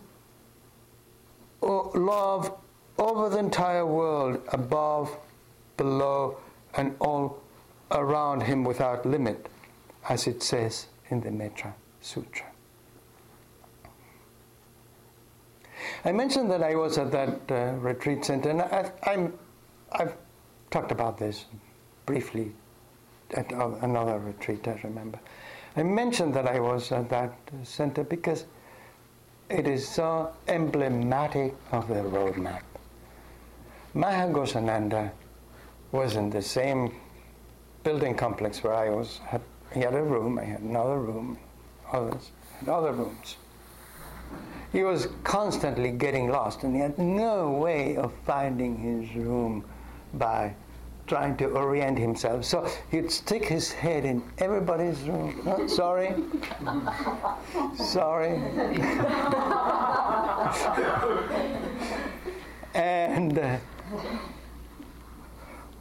love 1.62 2.54
over 2.98 3.28
the 3.30 3.38
entire 3.38 3.86
world, 3.86 4.40
above, 4.48 5.16
below, 5.76 6.36
and 6.74 6.94
all 7.00 7.42
around 7.90 8.42
him 8.42 8.64
without 8.64 9.06
limit, 9.06 9.48
as 10.08 10.26
it 10.26 10.42
says 10.42 10.86
in 11.10 11.20
the 11.20 11.30
Maitreya 11.30 11.74
Sutra. 12.00 12.46
I 16.04 16.12
mentioned 16.12 16.50
that 16.50 16.62
I 16.62 16.74
was 16.74 16.98
at 16.98 17.10
that 17.12 17.40
uh, 17.50 17.76
retreat 17.78 18.24
center, 18.24 18.50
and 18.50 18.62
I, 18.62 18.90
am 19.06 19.32
I've 19.92 20.14
talked 20.70 20.92
about 20.92 21.18
this 21.18 21.46
briefly 22.06 22.52
at 23.36 23.50
another 23.52 24.18
retreat, 24.18 24.66
I 24.68 24.78
remember. 24.84 25.18
I 25.76 25.82
mentioned 25.82 26.34
that 26.34 26.46
I 26.46 26.60
was 26.60 26.92
at 26.92 27.08
that 27.10 27.36
center 27.64 28.04
because 28.04 28.44
it 29.48 29.66
is 29.66 29.86
so 29.86 30.32
emblematic 30.48 31.54
of 31.72 31.88
the 31.88 31.94
roadmap. 31.94 32.62
Maha 33.92 34.28
Ghosananda 34.28 35.10
was 35.92 36.16
in 36.16 36.30
the 36.30 36.42
same 36.42 36.94
building 37.82 38.14
complex 38.14 38.62
where 38.64 38.74
I 38.74 38.88
was. 38.88 39.18
Had, 39.26 39.42
he 39.72 39.80
had 39.80 39.94
a 39.94 40.02
room, 40.02 40.38
I 40.38 40.44
had 40.44 40.60
another 40.60 40.98
room, 40.98 41.38
others 41.92 42.30
had 42.58 42.68
other 42.68 42.92
rooms. 42.92 43.36
He 44.72 44.82
was 44.82 45.08
constantly 45.22 45.92
getting 45.92 46.30
lost 46.30 46.64
and 46.64 46.74
he 46.74 46.80
had 46.80 46.98
no 46.98 47.50
way 47.50 47.96
of 47.96 48.12
finding 48.24 48.76
his 48.76 49.14
room 49.14 49.64
by 50.18 50.54
trying 51.06 51.36
to 51.36 51.46
orient 51.46 51.98
himself. 51.98 52.44
So 52.44 52.68
he'd 52.90 53.10
stick 53.10 53.44
his 53.44 53.72
head 53.72 54.04
in 54.04 54.22
everybody's 54.38 55.00
room. 55.02 55.42
Oh, 55.46 55.66
sorry. 55.66 56.14
sorry. 57.76 58.36
and 62.74 63.38
uh, 63.38 63.58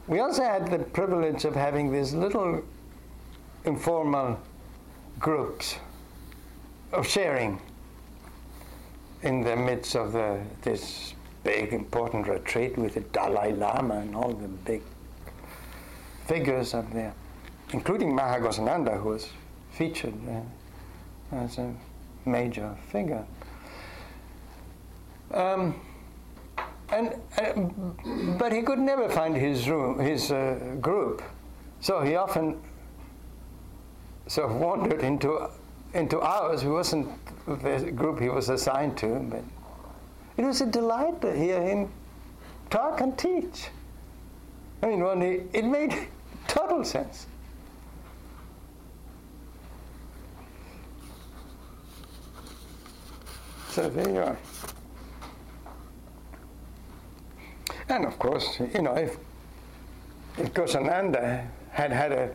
we 0.08 0.20
also 0.20 0.44
had 0.44 0.70
the 0.70 0.80
privilege 0.80 1.46
of 1.46 1.56
having 1.56 1.92
these 1.92 2.14
little 2.14 2.62
informal 3.66 4.40
groups 5.20 5.78
of 6.92 7.08
sharing 7.08 7.62
in 9.22 9.42
the 9.42 9.56
midst 9.56 9.96
of 9.96 10.12
the, 10.12 10.42
this 10.62 11.14
big 11.44 11.74
important 11.74 12.28
retreat 12.28 12.78
with 12.78 12.94
the 12.94 13.02
Dalai 13.02 13.54
Lama 13.54 13.96
and 13.96 14.16
all 14.16 14.34
the 14.34 14.48
big 14.48 14.82
figures 16.26 16.74
up 16.74 16.92
there, 16.94 17.14
including 17.72 18.16
Maha 18.16 18.40
Ghosananda, 18.40 19.02
who 19.02 19.10
was 19.10 19.30
featured 19.72 20.14
uh, 20.30 21.36
as 21.36 21.58
a 21.58 21.74
major 22.26 22.76
figure. 22.90 23.26
Um, 25.32 25.80
and, 26.90 27.16
uh, 27.38 27.54
but 28.38 28.54
he 28.54 28.62
could 28.62 28.80
never 28.80 29.10
find 29.10 29.36
his 29.36 29.68
room, 29.68 30.00
his 30.00 30.32
uh, 30.32 30.76
group, 30.80 31.24
so 31.80 32.02
he 32.02 32.16
often 32.16 32.62
sort 34.28 34.52
of 34.52 34.58
wandered 34.58 35.02
into 35.02 35.50
into 35.94 36.20
ours. 36.20 36.62
He 36.62 36.68
wasn't 36.68 37.08
the 37.46 37.92
group 37.92 38.20
he 38.20 38.30
was 38.30 38.50
assigned 38.50 38.98
to, 38.98 39.20
but 39.30 39.44
it 40.38 40.44
was 40.44 40.62
a 40.62 40.66
delight 40.66 41.22
to 41.22 41.36
hear 41.36 41.62
him 41.62 41.92
talk 42.70 43.02
and 43.02 43.18
teach. 43.18 43.70
I 44.82 44.88
mean, 44.88 45.22
he, 45.22 45.58
it 45.58 45.66
made 45.66 46.08
total 46.48 46.84
sense. 46.84 47.28
So 53.70 53.90
there 53.90 54.10
you 54.10 54.20
are. 54.20 54.38
And 57.90 58.06
of 58.06 58.18
course, 58.20 58.60
you 58.60 58.82
know, 58.82 58.94
if, 58.94 59.18
if 60.38 60.54
Ghosananda 60.54 61.48
had 61.72 61.92
had 61.92 62.12
a, 62.12 62.32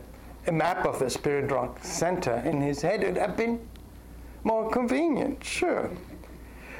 a 0.47 0.51
map 0.51 0.85
of 0.85 0.99
the 0.99 1.09
Spirit 1.09 1.51
Rock 1.51 1.79
Center 1.81 2.35
in 2.45 2.61
his 2.61 2.81
head, 2.81 3.03
it 3.03 3.07
would 3.07 3.17
have 3.17 3.37
been 3.37 3.59
more 4.43 4.69
convenient, 4.69 5.43
sure. 5.43 5.89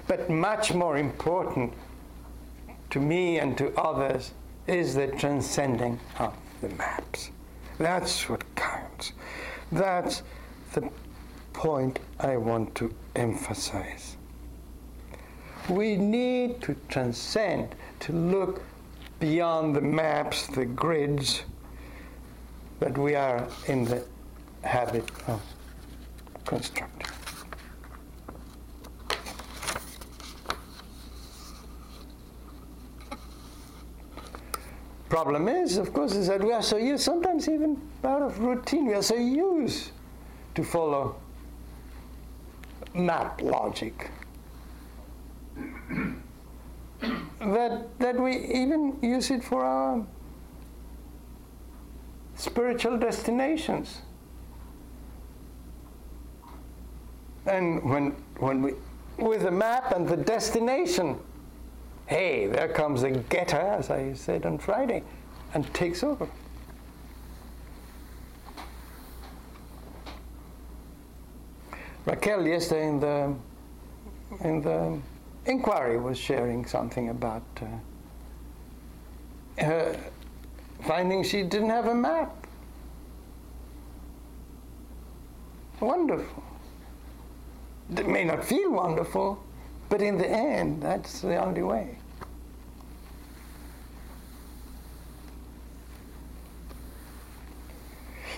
But 0.10 0.28
much 0.28 0.74
more 0.74 0.98
important 0.98 1.72
to 2.89 3.00
me 3.00 3.38
and 3.38 3.56
to 3.60 3.72
others 3.80 4.32
is 4.65 4.95
the 4.95 5.06
transcending 5.06 6.00
of 6.17 6.34
the 6.62 6.69
maps. 6.69 7.30
That's 7.78 8.28
what 8.28 8.43
counts. 8.56 9.13
That's 9.72 10.24
the 10.74 10.89
point 11.54 12.00
I 12.19 12.38
want 12.38 12.74
to 12.76 12.91
emphasize. 13.15 14.17
We 15.69 15.95
need 15.95 16.60
to 16.63 16.76
transcend, 16.89 17.76
to 18.00 18.12
look 18.12 18.63
beyond 19.19 19.76
the 19.76 19.82
maps, 19.82 20.48
the 20.48 20.65
grids 20.65 21.43
that 22.80 22.98
we 22.98 23.13
are 23.13 23.48
in 23.67 23.86
the 23.86 24.04
habit 24.63 25.08
of 25.28 25.39
constructing. 26.45 27.18
Problem 35.10 35.48
is, 35.48 35.78
of 35.78 35.91
course, 35.91 36.13
is 36.13 36.28
that 36.28 36.43
we 36.43 36.52
are 36.54 36.62
so 36.62 36.78
used, 36.78 37.04
sometimes 37.04 37.50
even 37.50 37.82
out 38.04 38.22
of 38.22 38.38
routine, 38.39 38.86
we 38.86 38.93
are 38.93 39.02
so 39.02 39.15
used 39.15 39.89
to 40.54 40.63
follow 40.63 41.15
map 42.93 43.41
logic 43.41 44.12
that, 47.39 47.88
that 48.00 48.19
we 48.19 48.38
even 48.38 48.98
use 49.02 49.32
it 49.32 49.43
for 49.43 49.65
our 49.65 50.06
spiritual 52.36 52.98
destinations. 52.98 54.04
And 57.48 57.84
when, 57.84 58.12
when 58.38 58.62
we, 58.62 58.74
with 59.17 59.41
the 59.41 59.52
map 59.52 59.91
and 59.91 60.08
the 60.08 60.17
destination, 60.17 61.19
hey, 62.10 62.48
there 62.48 62.67
comes 62.67 63.04
a 63.04 63.12
getter, 63.12 63.56
as 63.56 63.91
I 63.91 64.13
said 64.13 64.43
on 64.43 64.58
Friday, 64.58 65.04
and 65.54 65.72
takes 65.76 66.04
over. 66.04 66.28
Raquel 72.06 72.48
yesterday 72.48 72.88
in 72.88 73.00
the 73.00 73.36
in 74.41 74.62
the 74.62 75.00
inquiry 75.45 76.00
was 76.00 76.17
sharing 76.17 76.65
something 76.65 77.10
about 77.10 77.43
uh, 77.62 77.65
her 79.63 79.95
finding 80.88 81.24
she 81.24 81.43
didn't 81.43 81.69
have 81.69 81.86
a 81.86 81.93
map. 81.93 82.48
Wonderful. 85.80 86.43
It 87.95 88.08
may 88.08 88.24
not 88.24 88.43
feel 88.43 88.72
wonderful, 88.72 89.43
but 89.89 90.02
in 90.02 90.17
the 90.17 90.28
end, 90.28 90.82
that's 90.82 91.22
the 91.22 91.36
only 91.36 91.62
way. 91.62 91.98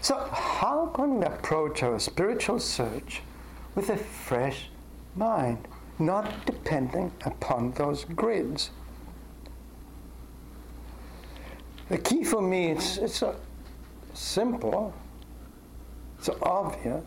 So, 0.01 0.17
how 0.31 0.87
can 0.95 1.19
we 1.19 1.25
approach 1.27 1.83
our 1.83 1.99
spiritual 1.99 2.57
search 2.57 3.21
with 3.75 3.91
a 3.91 3.97
fresh 3.97 4.71
mind, 5.15 5.67
not 5.99 6.43
depending 6.47 7.11
upon 7.23 7.73
those 7.73 8.05
grids? 8.05 8.71
The 11.89 11.99
key 11.99 12.23
for 12.23 12.41
me 12.41 12.71
is 12.71 12.97
it's 12.97 13.17
so 13.17 13.35
simple, 14.15 14.91
so 16.19 16.35
obvious 16.41 17.05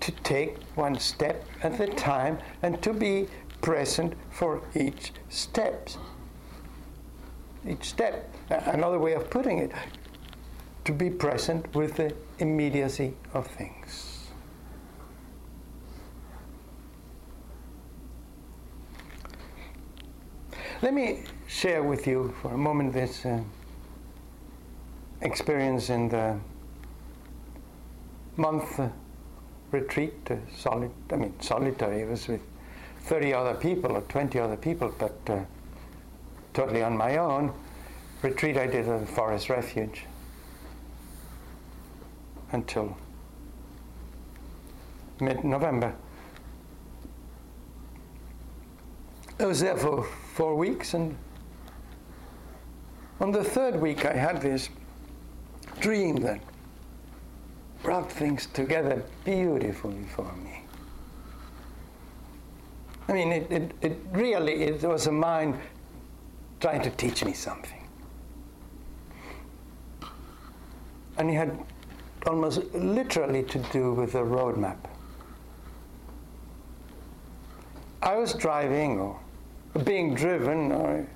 to 0.00 0.12
take 0.22 0.56
one 0.76 0.98
step 0.98 1.44
at 1.62 1.78
a 1.80 1.88
time 1.88 2.38
and 2.62 2.80
to 2.82 2.94
be 2.94 3.26
present 3.60 4.14
for 4.30 4.62
each 4.74 5.12
step. 5.28 5.90
Each 7.68 7.84
step. 7.84 8.34
Another 8.48 8.98
way 8.98 9.12
of 9.12 9.28
putting 9.28 9.58
it, 9.58 9.72
to 10.84 10.92
be 10.92 11.08
present 11.08 11.74
with 11.74 11.96
the 11.96 12.14
immediacy 12.38 13.14
of 13.32 13.46
things. 13.46 14.28
Let 20.82 20.92
me 20.92 21.24
share 21.46 21.82
with 21.82 22.06
you 22.06 22.34
for 22.42 22.52
a 22.52 22.58
moment 22.58 22.92
this 22.92 23.24
uh, 23.24 23.40
experience 25.22 25.88
in 25.88 26.10
the 26.10 26.38
month 28.36 28.78
uh, 28.78 28.88
retreat, 29.70 30.14
uh, 30.30 30.36
solid, 30.54 30.90
I 31.10 31.16
mean 31.16 31.32
solitary. 31.40 32.02
It 32.02 32.08
was 32.08 32.28
with 32.28 32.42
30 33.04 33.32
other 33.32 33.54
people 33.54 33.92
or 33.92 34.02
20 34.02 34.38
other 34.38 34.56
people, 34.56 34.94
but 34.98 35.16
uh, 35.28 35.40
totally 36.52 36.82
on 36.82 36.96
my 36.96 37.16
own. 37.16 37.52
Retreat 38.20 38.58
I 38.58 38.66
did 38.66 38.86
at 38.86 39.00
the 39.00 39.06
Forest 39.06 39.48
Refuge 39.48 40.04
until 42.54 42.96
mid-November. 45.20 45.94
I 49.38 49.46
was 49.46 49.60
there 49.60 49.76
for 49.76 50.04
four 50.34 50.54
weeks, 50.54 50.94
and 50.94 51.16
on 53.20 53.32
the 53.32 53.44
third 53.44 53.80
week, 53.80 54.06
I 54.06 54.14
had 54.14 54.40
this 54.40 54.68
dream 55.80 56.16
that 56.16 56.40
brought 57.82 58.10
things 58.10 58.46
together 58.46 59.04
beautifully 59.24 60.04
for 60.04 60.32
me. 60.36 60.62
I 63.08 63.12
mean, 63.12 63.32
it, 63.32 63.52
it, 63.52 63.72
it 63.82 63.98
really 64.12 64.62
it 64.62 64.82
was 64.82 65.06
a 65.06 65.12
mind 65.12 65.58
trying 66.60 66.80
to 66.82 66.90
teach 66.90 67.24
me 67.24 67.32
something. 67.32 67.84
and 71.16 71.30
he 71.30 71.36
had 71.36 71.56
almost 72.26 72.62
literally 72.74 73.42
to 73.44 73.58
do 73.72 73.92
with 73.92 74.12
the 74.12 74.24
road 74.24 74.56
map. 74.56 74.88
I 78.02 78.16
was 78.16 78.34
driving 78.34 78.98
or 78.98 79.18
being 79.84 80.14
driven, 80.14 80.72
or 80.72 81.06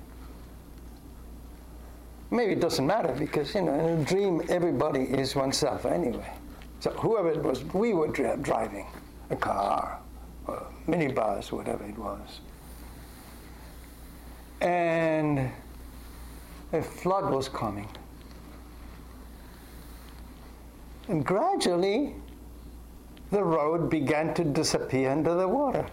maybe 2.31 2.53
it 2.53 2.59
doesn't 2.59 2.85
matter 2.85 3.13
because 3.17 3.53
you 3.53 3.61
know 3.61 3.73
in 3.73 3.99
a 3.99 4.03
dream 4.03 4.41
everybody 4.49 5.01
is 5.01 5.35
oneself 5.35 5.85
anyway. 5.85 6.33
So 6.79 6.91
whoever 6.91 7.29
it 7.29 7.43
was, 7.43 7.63
we 7.73 7.93
were 7.93 8.07
dri- 8.07 8.37
driving 8.41 8.87
a 9.29 9.35
car, 9.35 9.99
a 10.47 10.53
minibus, 10.87 11.51
whatever 11.51 11.83
it 11.85 11.97
was, 11.97 12.39
and 14.61 15.51
a 16.73 16.81
flood 16.81 17.31
was 17.31 17.49
coming. 17.49 17.87
And 21.09 21.25
gradually, 21.25 22.13
the 23.31 23.43
road 23.43 23.89
began 23.89 24.33
to 24.35 24.43
disappear 24.43 25.09
under 25.09 25.33
the 25.33 25.47
water. 25.47 25.85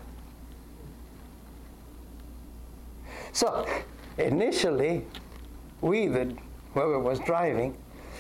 So, 3.33 3.67
initially, 4.19 5.07
we, 5.81 6.07
the, 6.07 6.37
whoever 6.75 6.99
was 6.99 7.19
driving, 7.21 7.77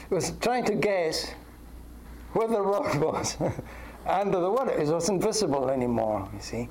was 0.08 0.32
trying 0.40 0.64
to 0.64 0.74
guess 0.74 1.32
where 2.32 2.48
the 2.48 2.60
road 2.60 2.94
was 3.00 3.36
under 4.06 4.40
the 4.40 4.50
water. 4.50 4.72
It 4.72 4.88
wasn't 4.88 5.22
visible 5.22 5.68
anymore, 5.68 6.26
you 6.32 6.40
see. 6.40 6.68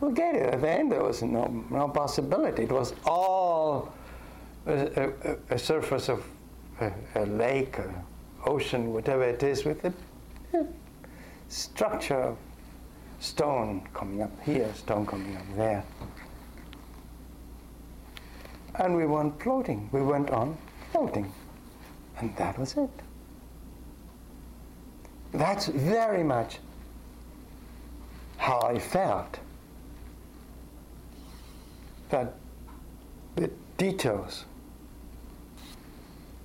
Forget 0.00 0.34
it. 0.34 0.54
At 0.54 0.60
the 0.60 0.70
end, 0.70 0.90
there 0.90 1.04
was 1.04 1.22
no, 1.22 1.64
no 1.70 1.88
possibility. 1.88 2.64
It 2.64 2.72
was 2.72 2.94
all 3.04 3.92
a, 4.66 5.10
a, 5.24 5.36
a 5.50 5.58
surface 5.58 6.08
of 6.08 6.24
a, 6.80 7.26
lake, 7.26 7.78
a 7.78 8.04
ocean, 8.44 8.92
whatever 8.92 9.24
it 9.24 9.42
is, 9.42 9.64
with 9.64 9.84
a, 9.84 9.92
a 10.54 10.66
structure 11.48 12.20
of 12.20 12.36
stone 13.20 13.86
coming 13.94 14.22
up 14.22 14.32
here, 14.42 14.72
stone 14.74 15.06
coming 15.06 15.36
up 15.36 15.44
there. 15.56 15.84
And 18.76 18.94
we 18.94 19.06
weren't 19.06 19.42
floating. 19.42 19.88
We 19.90 20.02
went 20.02 20.30
on 20.30 20.56
floating. 20.92 21.32
And 22.18 22.36
that 22.36 22.58
was 22.58 22.76
it. 22.76 22.90
That's 25.32 25.66
very 25.66 26.22
much 26.22 26.58
how 28.36 28.60
I 28.60 28.78
felt. 28.78 29.38
That 32.10 32.34
the 33.34 33.50
details 33.76 34.44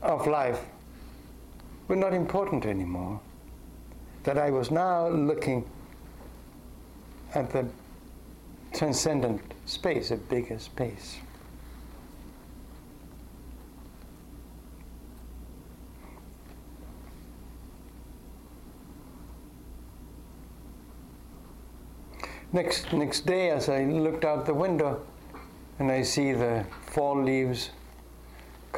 of 0.02 0.28
life 0.28 0.60
were 1.88 1.96
not 1.96 2.14
important 2.14 2.66
anymore. 2.66 3.20
That 4.24 4.38
I 4.38 4.52
was 4.52 4.72
now 4.72 5.08
looking 5.08 5.66
at 7.34 7.50
the 7.52 7.66
transcendent 8.74 9.42
space, 9.66 10.12
a 10.12 10.18
bigger 10.18 10.60
space. 10.60 11.18
Next, 22.54 22.92
next 22.92 23.26
day, 23.26 23.50
as 23.50 23.70
I 23.70 23.86
looked 23.86 24.26
out 24.26 24.46
the 24.46 24.54
window 24.54 25.02
and 25.80 25.90
I 25.90 26.02
see 26.02 26.34
the 26.34 26.66
fall 26.82 27.24
leaves 27.24 27.70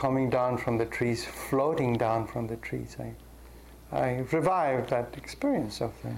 coming 0.03 0.29
down 0.29 0.57
from 0.57 0.77
the 0.77 0.85
trees, 0.85 1.23
floating 1.23 1.97
down 1.97 2.27
from 2.27 2.45
the 2.45 2.57
trees, 2.57 2.97
I, 2.99 3.97
I 3.97 4.25
revived 4.33 4.89
that 4.89 5.15
experience 5.15 5.79
of 5.79 5.93
the 6.03 6.11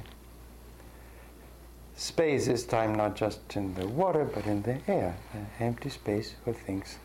space, 1.95 2.47
this 2.47 2.65
time 2.65 2.95
not 2.95 3.15
just 3.15 3.41
in 3.55 3.75
the 3.75 3.85
water, 3.87 4.25
but 4.25 4.47
in 4.47 4.63
the 4.63 4.79
air, 4.87 5.15
empty 5.59 5.91
space 5.91 6.33
where 6.45 6.55
things 6.55 6.97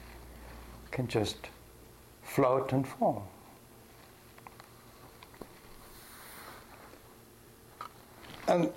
can 0.91 1.07
just 1.07 1.37
float 2.23 2.73
and 2.73 2.89
fall. 2.89 3.29
And 8.49 8.73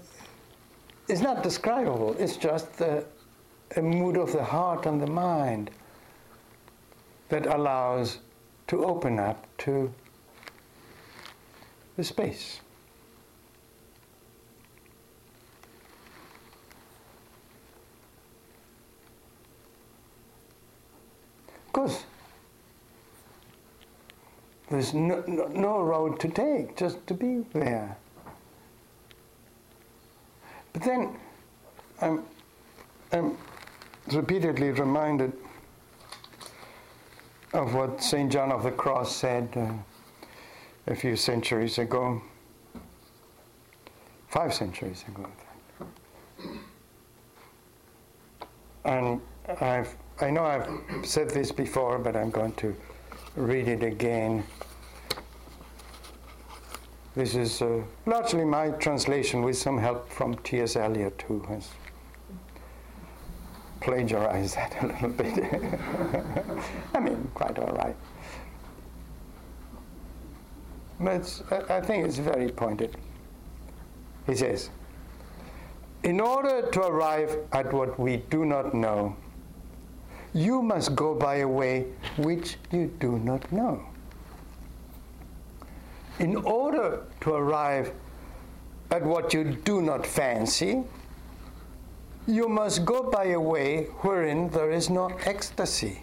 it's 1.07 1.21
not 1.21 1.41
describable, 1.41 2.17
it's 2.19 2.35
just 2.35 2.73
the, 2.79 3.05
a 3.77 3.81
mood 3.81 4.17
of 4.17 4.33
the 4.33 4.43
heart 4.43 4.87
and 4.87 5.01
the 5.01 5.07
mind 5.07 5.71
that 7.29 7.45
allows 7.45 8.19
to 8.67 8.85
open 8.85 9.19
up 9.19 9.45
to 9.59 9.93
the 11.97 12.03
space. 12.03 12.59
Because 21.67 22.05
there's 24.69 24.93
no, 24.93 25.23
no, 25.27 25.47
no 25.47 25.81
road 25.81 26.19
to 26.19 26.29
take, 26.29 26.77
just 26.77 27.05
to 27.07 27.13
be 27.13 27.43
there. 27.53 27.97
But 30.71 30.83
then 30.83 31.15
I'm, 32.01 32.23
I'm 33.11 33.37
repeatedly 34.11 34.71
reminded 34.71 35.33
of 37.53 37.75
what 37.75 38.01
St. 38.01 38.31
John 38.31 38.51
of 38.51 38.63
the 38.63 38.71
Cross 38.71 39.15
said 39.15 39.49
uh, 39.55 39.73
a 40.87 40.95
few 40.95 41.15
centuries 41.15 41.77
ago, 41.77 42.21
five 44.27 44.53
centuries 44.53 45.05
ago. 45.07 45.27
And 48.85 49.21
I've, 49.61 49.95
I 50.19 50.29
know 50.31 50.43
I've 50.43 51.05
said 51.05 51.29
this 51.29 51.51
before, 51.51 51.99
but 51.99 52.15
I'm 52.15 52.31
going 52.31 52.53
to 52.53 52.75
read 53.35 53.67
it 53.67 53.83
again. 53.83 54.43
This 57.15 57.35
is 57.35 57.61
uh, 57.61 57.83
largely 58.07 58.43
my 58.43 58.69
translation 58.69 59.43
with 59.43 59.55
some 59.55 59.77
help 59.77 60.11
from 60.11 60.35
T.S. 60.37 60.75
Eliot, 60.75 61.23
who 61.27 61.39
has 61.43 61.69
plagiarized 63.83 64.55
that 64.55 64.83
a 64.83 64.87
little 64.87 65.09
bit. 65.09 65.37
I 66.93 66.99
mean, 66.99 67.29
quite 67.33 67.59
all 67.59 67.73
right. 67.75 67.95
But 70.99 71.41
I 71.69 71.81
think 71.81 72.05
it's 72.05 72.17
very 72.17 72.49
pointed. 72.49 72.97
He 74.25 74.35
says, 74.35 74.69
In 76.03 76.19
order 76.19 76.69
to 76.71 76.81
arrive 76.81 77.37
at 77.51 77.73
what 77.73 77.99
we 77.99 78.17
do 78.17 78.45
not 78.45 78.73
know, 78.73 79.15
you 80.33 80.61
must 80.61 80.95
go 80.95 81.13
by 81.13 81.35
a 81.37 81.47
way 81.47 81.85
which 82.17 82.57
you 82.71 82.87
do 82.99 83.19
not 83.19 83.51
know 83.51 83.85
in 86.19 86.35
order 86.35 87.03
to 87.21 87.33
arrive 87.33 87.91
at 88.91 89.03
what 89.03 89.33
you 89.33 89.43
do 89.43 89.81
not 89.81 90.05
fancy, 90.05 90.83
you 92.27 92.47
must 92.47 92.85
go 92.85 93.09
by 93.09 93.25
a 93.25 93.39
way 93.39 93.85
wherein 94.01 94.49
there 94.49 94.71
is 94.71 94.89
no 94.89 95.07
ecstasy. 95.25 96.01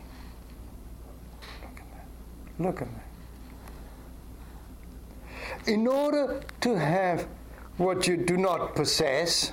Look 1.63 1.81
at 1.81 1.91
that. 1.93 2.07
Look 2.65 2.83
at 2.83 2.89
that. 5.65 5.73
In 5.73 5.87
order 5.87 6.41
to 6.61 6.79
have 6.79 7.27
what 7.77 8.07
you 8.07 8.17
do 8.17 8.37
not 8.37 8.75
possess, 8.75 9.53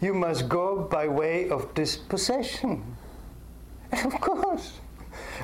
you 0.00 0.14
must 0.14 0.48
go 0.48 0.82
by 0.82 1.08
way 1.08 1.48
of 1.48 1.72
dispossession. 1.74 2.82
And 3.92 4.06
of 4.12 4.20
course, 4.20 4.80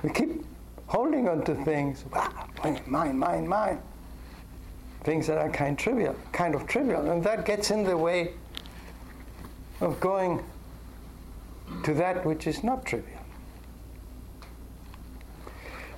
we 0.03 0.11
keep 0.11 0.45
holding 0.87 1.29
on 1.29 1.45
to 1.45 1.55
things, 1.65 2.05
ah, 2.13 2.47
mine, 2.87 3.19
mine, 3.19 3.47
mine. 3.47 3.81
Things 5.05 5.27
that 5.29 5.39
are 5.39 5.49
kind 5.51 5.79
trivial, 5.79 6.15
kind 6.33 6.55
of 6.55 6.67
trivial, 6.67 7.11
and 7.11 7.25
that 7.25 7.47
gets 7.47 7.71
in 7.71 7.85
the 7.85 7.97
way 7.97 8.35
of 9.81 9.99
going 10.01 10.43
to 11.85 11.95
that 11.95 12.25
which 12.25 12.47
is 12.47 12.63
not 12.63 12.85
trivial. 12.85 13.19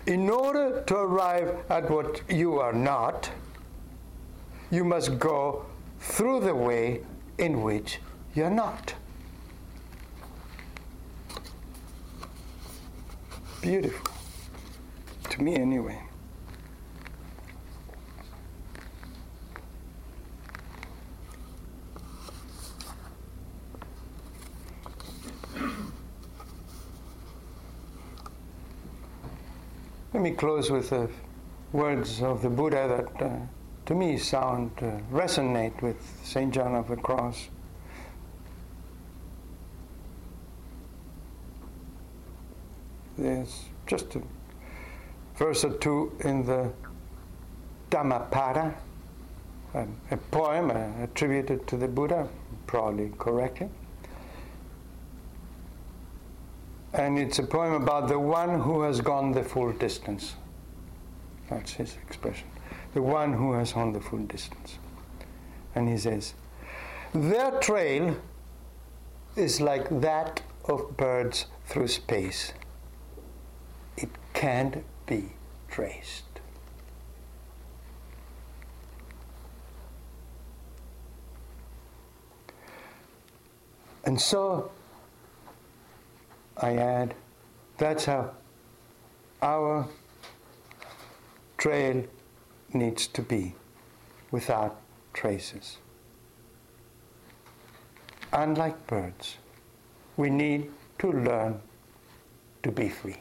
In 0.06 0.28
order 0.28 0.82
to 0.86 0.96
arrive 0.96 1.56
at 1.70 1.88
what 1.90 2.22
you 2.28 2.58
are 2.58 2.72
not, 2.72 3.30
you 4.70 4.84
must 4.84 5.18
go 5.18 5.64
through 6.00 6.40
the 6.40 6.54
way 6.54 7.00
in 7.38 7.62
which 7.62 7.98
you're 8.34 8.50
not. 8.50 8.94
Beautiful 13.60 14.12
to 15.30 15.42
me 15.42 15.54
anyway. 15.54 16.00
Me 30.20 30.32
close 30.32 30.70
with 30.70 30.90
the 30.90 31.08
words 31.72 32.20
of 32.20 32.42
the 32.42 32.50
Buddha 32.50 33.08
that, 33.16 33.24
uh, 33.24 33.36
to 33.86 33.94
me, 33.94 34.18
sound 34.18 34.70
uh, 34.82 34.98
resonate 35.10 35.80
with 35.80 35.96
Saint 36.22 36.52
John 36.52 36.74
of 36.74 36.88
the 36.88 36.96
Cross. 36.96 37.48
There's 43.16 43.64
just 43.86 44.14
a 44.16 44.22
verse 45.36 45.64
or 45.64 45.72
two 45.78 46.12
in 46.20 46.44
the 46.44 46.70
Dhammapada, 47.88 48.74
a, 49.74 49.86
a 50.10 50.16
poem 50.30 50.70
uh, 50.70 51.04
attributed 51.04 51.66
to 51.68 51.78
the 51.78 51.88
Buddha, 51.88 52.28
probably 52.66 53.12
correctly. 53.18 53.70
And 56.94 57.18
it's 57.18 57.38
a 57.38 57.42
poem 57.42 57.72
about 57.72 58.08
the 58.08 58.18
one 58.18 58.60
who 58.60 58.82
has 58.82 59.00
gone 59.00 59.32
the 59.32 59.42
full 59.42 59.72
distance. 59.72 60.34
That's 61.48 61.72
his 61.72 61.96
expression. 62.06 62.48
The 62.92 63.02
one 63.02 63.32
who 63.32 63.52
has 63.52 63.72
gone 63.72 63.92
the 63.92 64.00
full 64.00 64.20
distance. 64.20 64.78
And 65.74 65.88
he 65.88 65.96
says, 65.96 66.34
Their 67.14 67.50
trail 67.60 68.16
is 69.36 69.60
like 69.60 69.88
that 70.00 70.42
of 70.66 70.96
birds 70.96 71.46
through 71.66 71.88
space. 71.88 72.52
It 73.96 74.10
can't 74.34 74.84
be 75.06 75.32
traced. 75.68 76.24
And 84.04 84.20
so 84.20 84.70
I 86.56 86.76
add, 86.76 87.14
that's 87.78 88.04
how 88.04 88.32
our 89.42 89.88
trail 91.58 92.04
needs 92.72 93.06
to 93.08 93.22
be 93.22 93.54
without 94.30 94.80
traces. 95.12 95.78
Unlike 98.32 98.86
birds, 98.86 99.36
we 100.16 100.30
need 100.30 100.70
to 100.98 101.12
learn 101.12 101.60
to 102.62 102.70
be 102.70 102.88
free. 102.88 103.16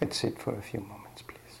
Let's 0.00 0.18
sit 0.18 0.38
for 0.38 0.54
a 0.54 0.62
few 0.62 0.80
moments, 0.80 1.22
please. 1.22 1.60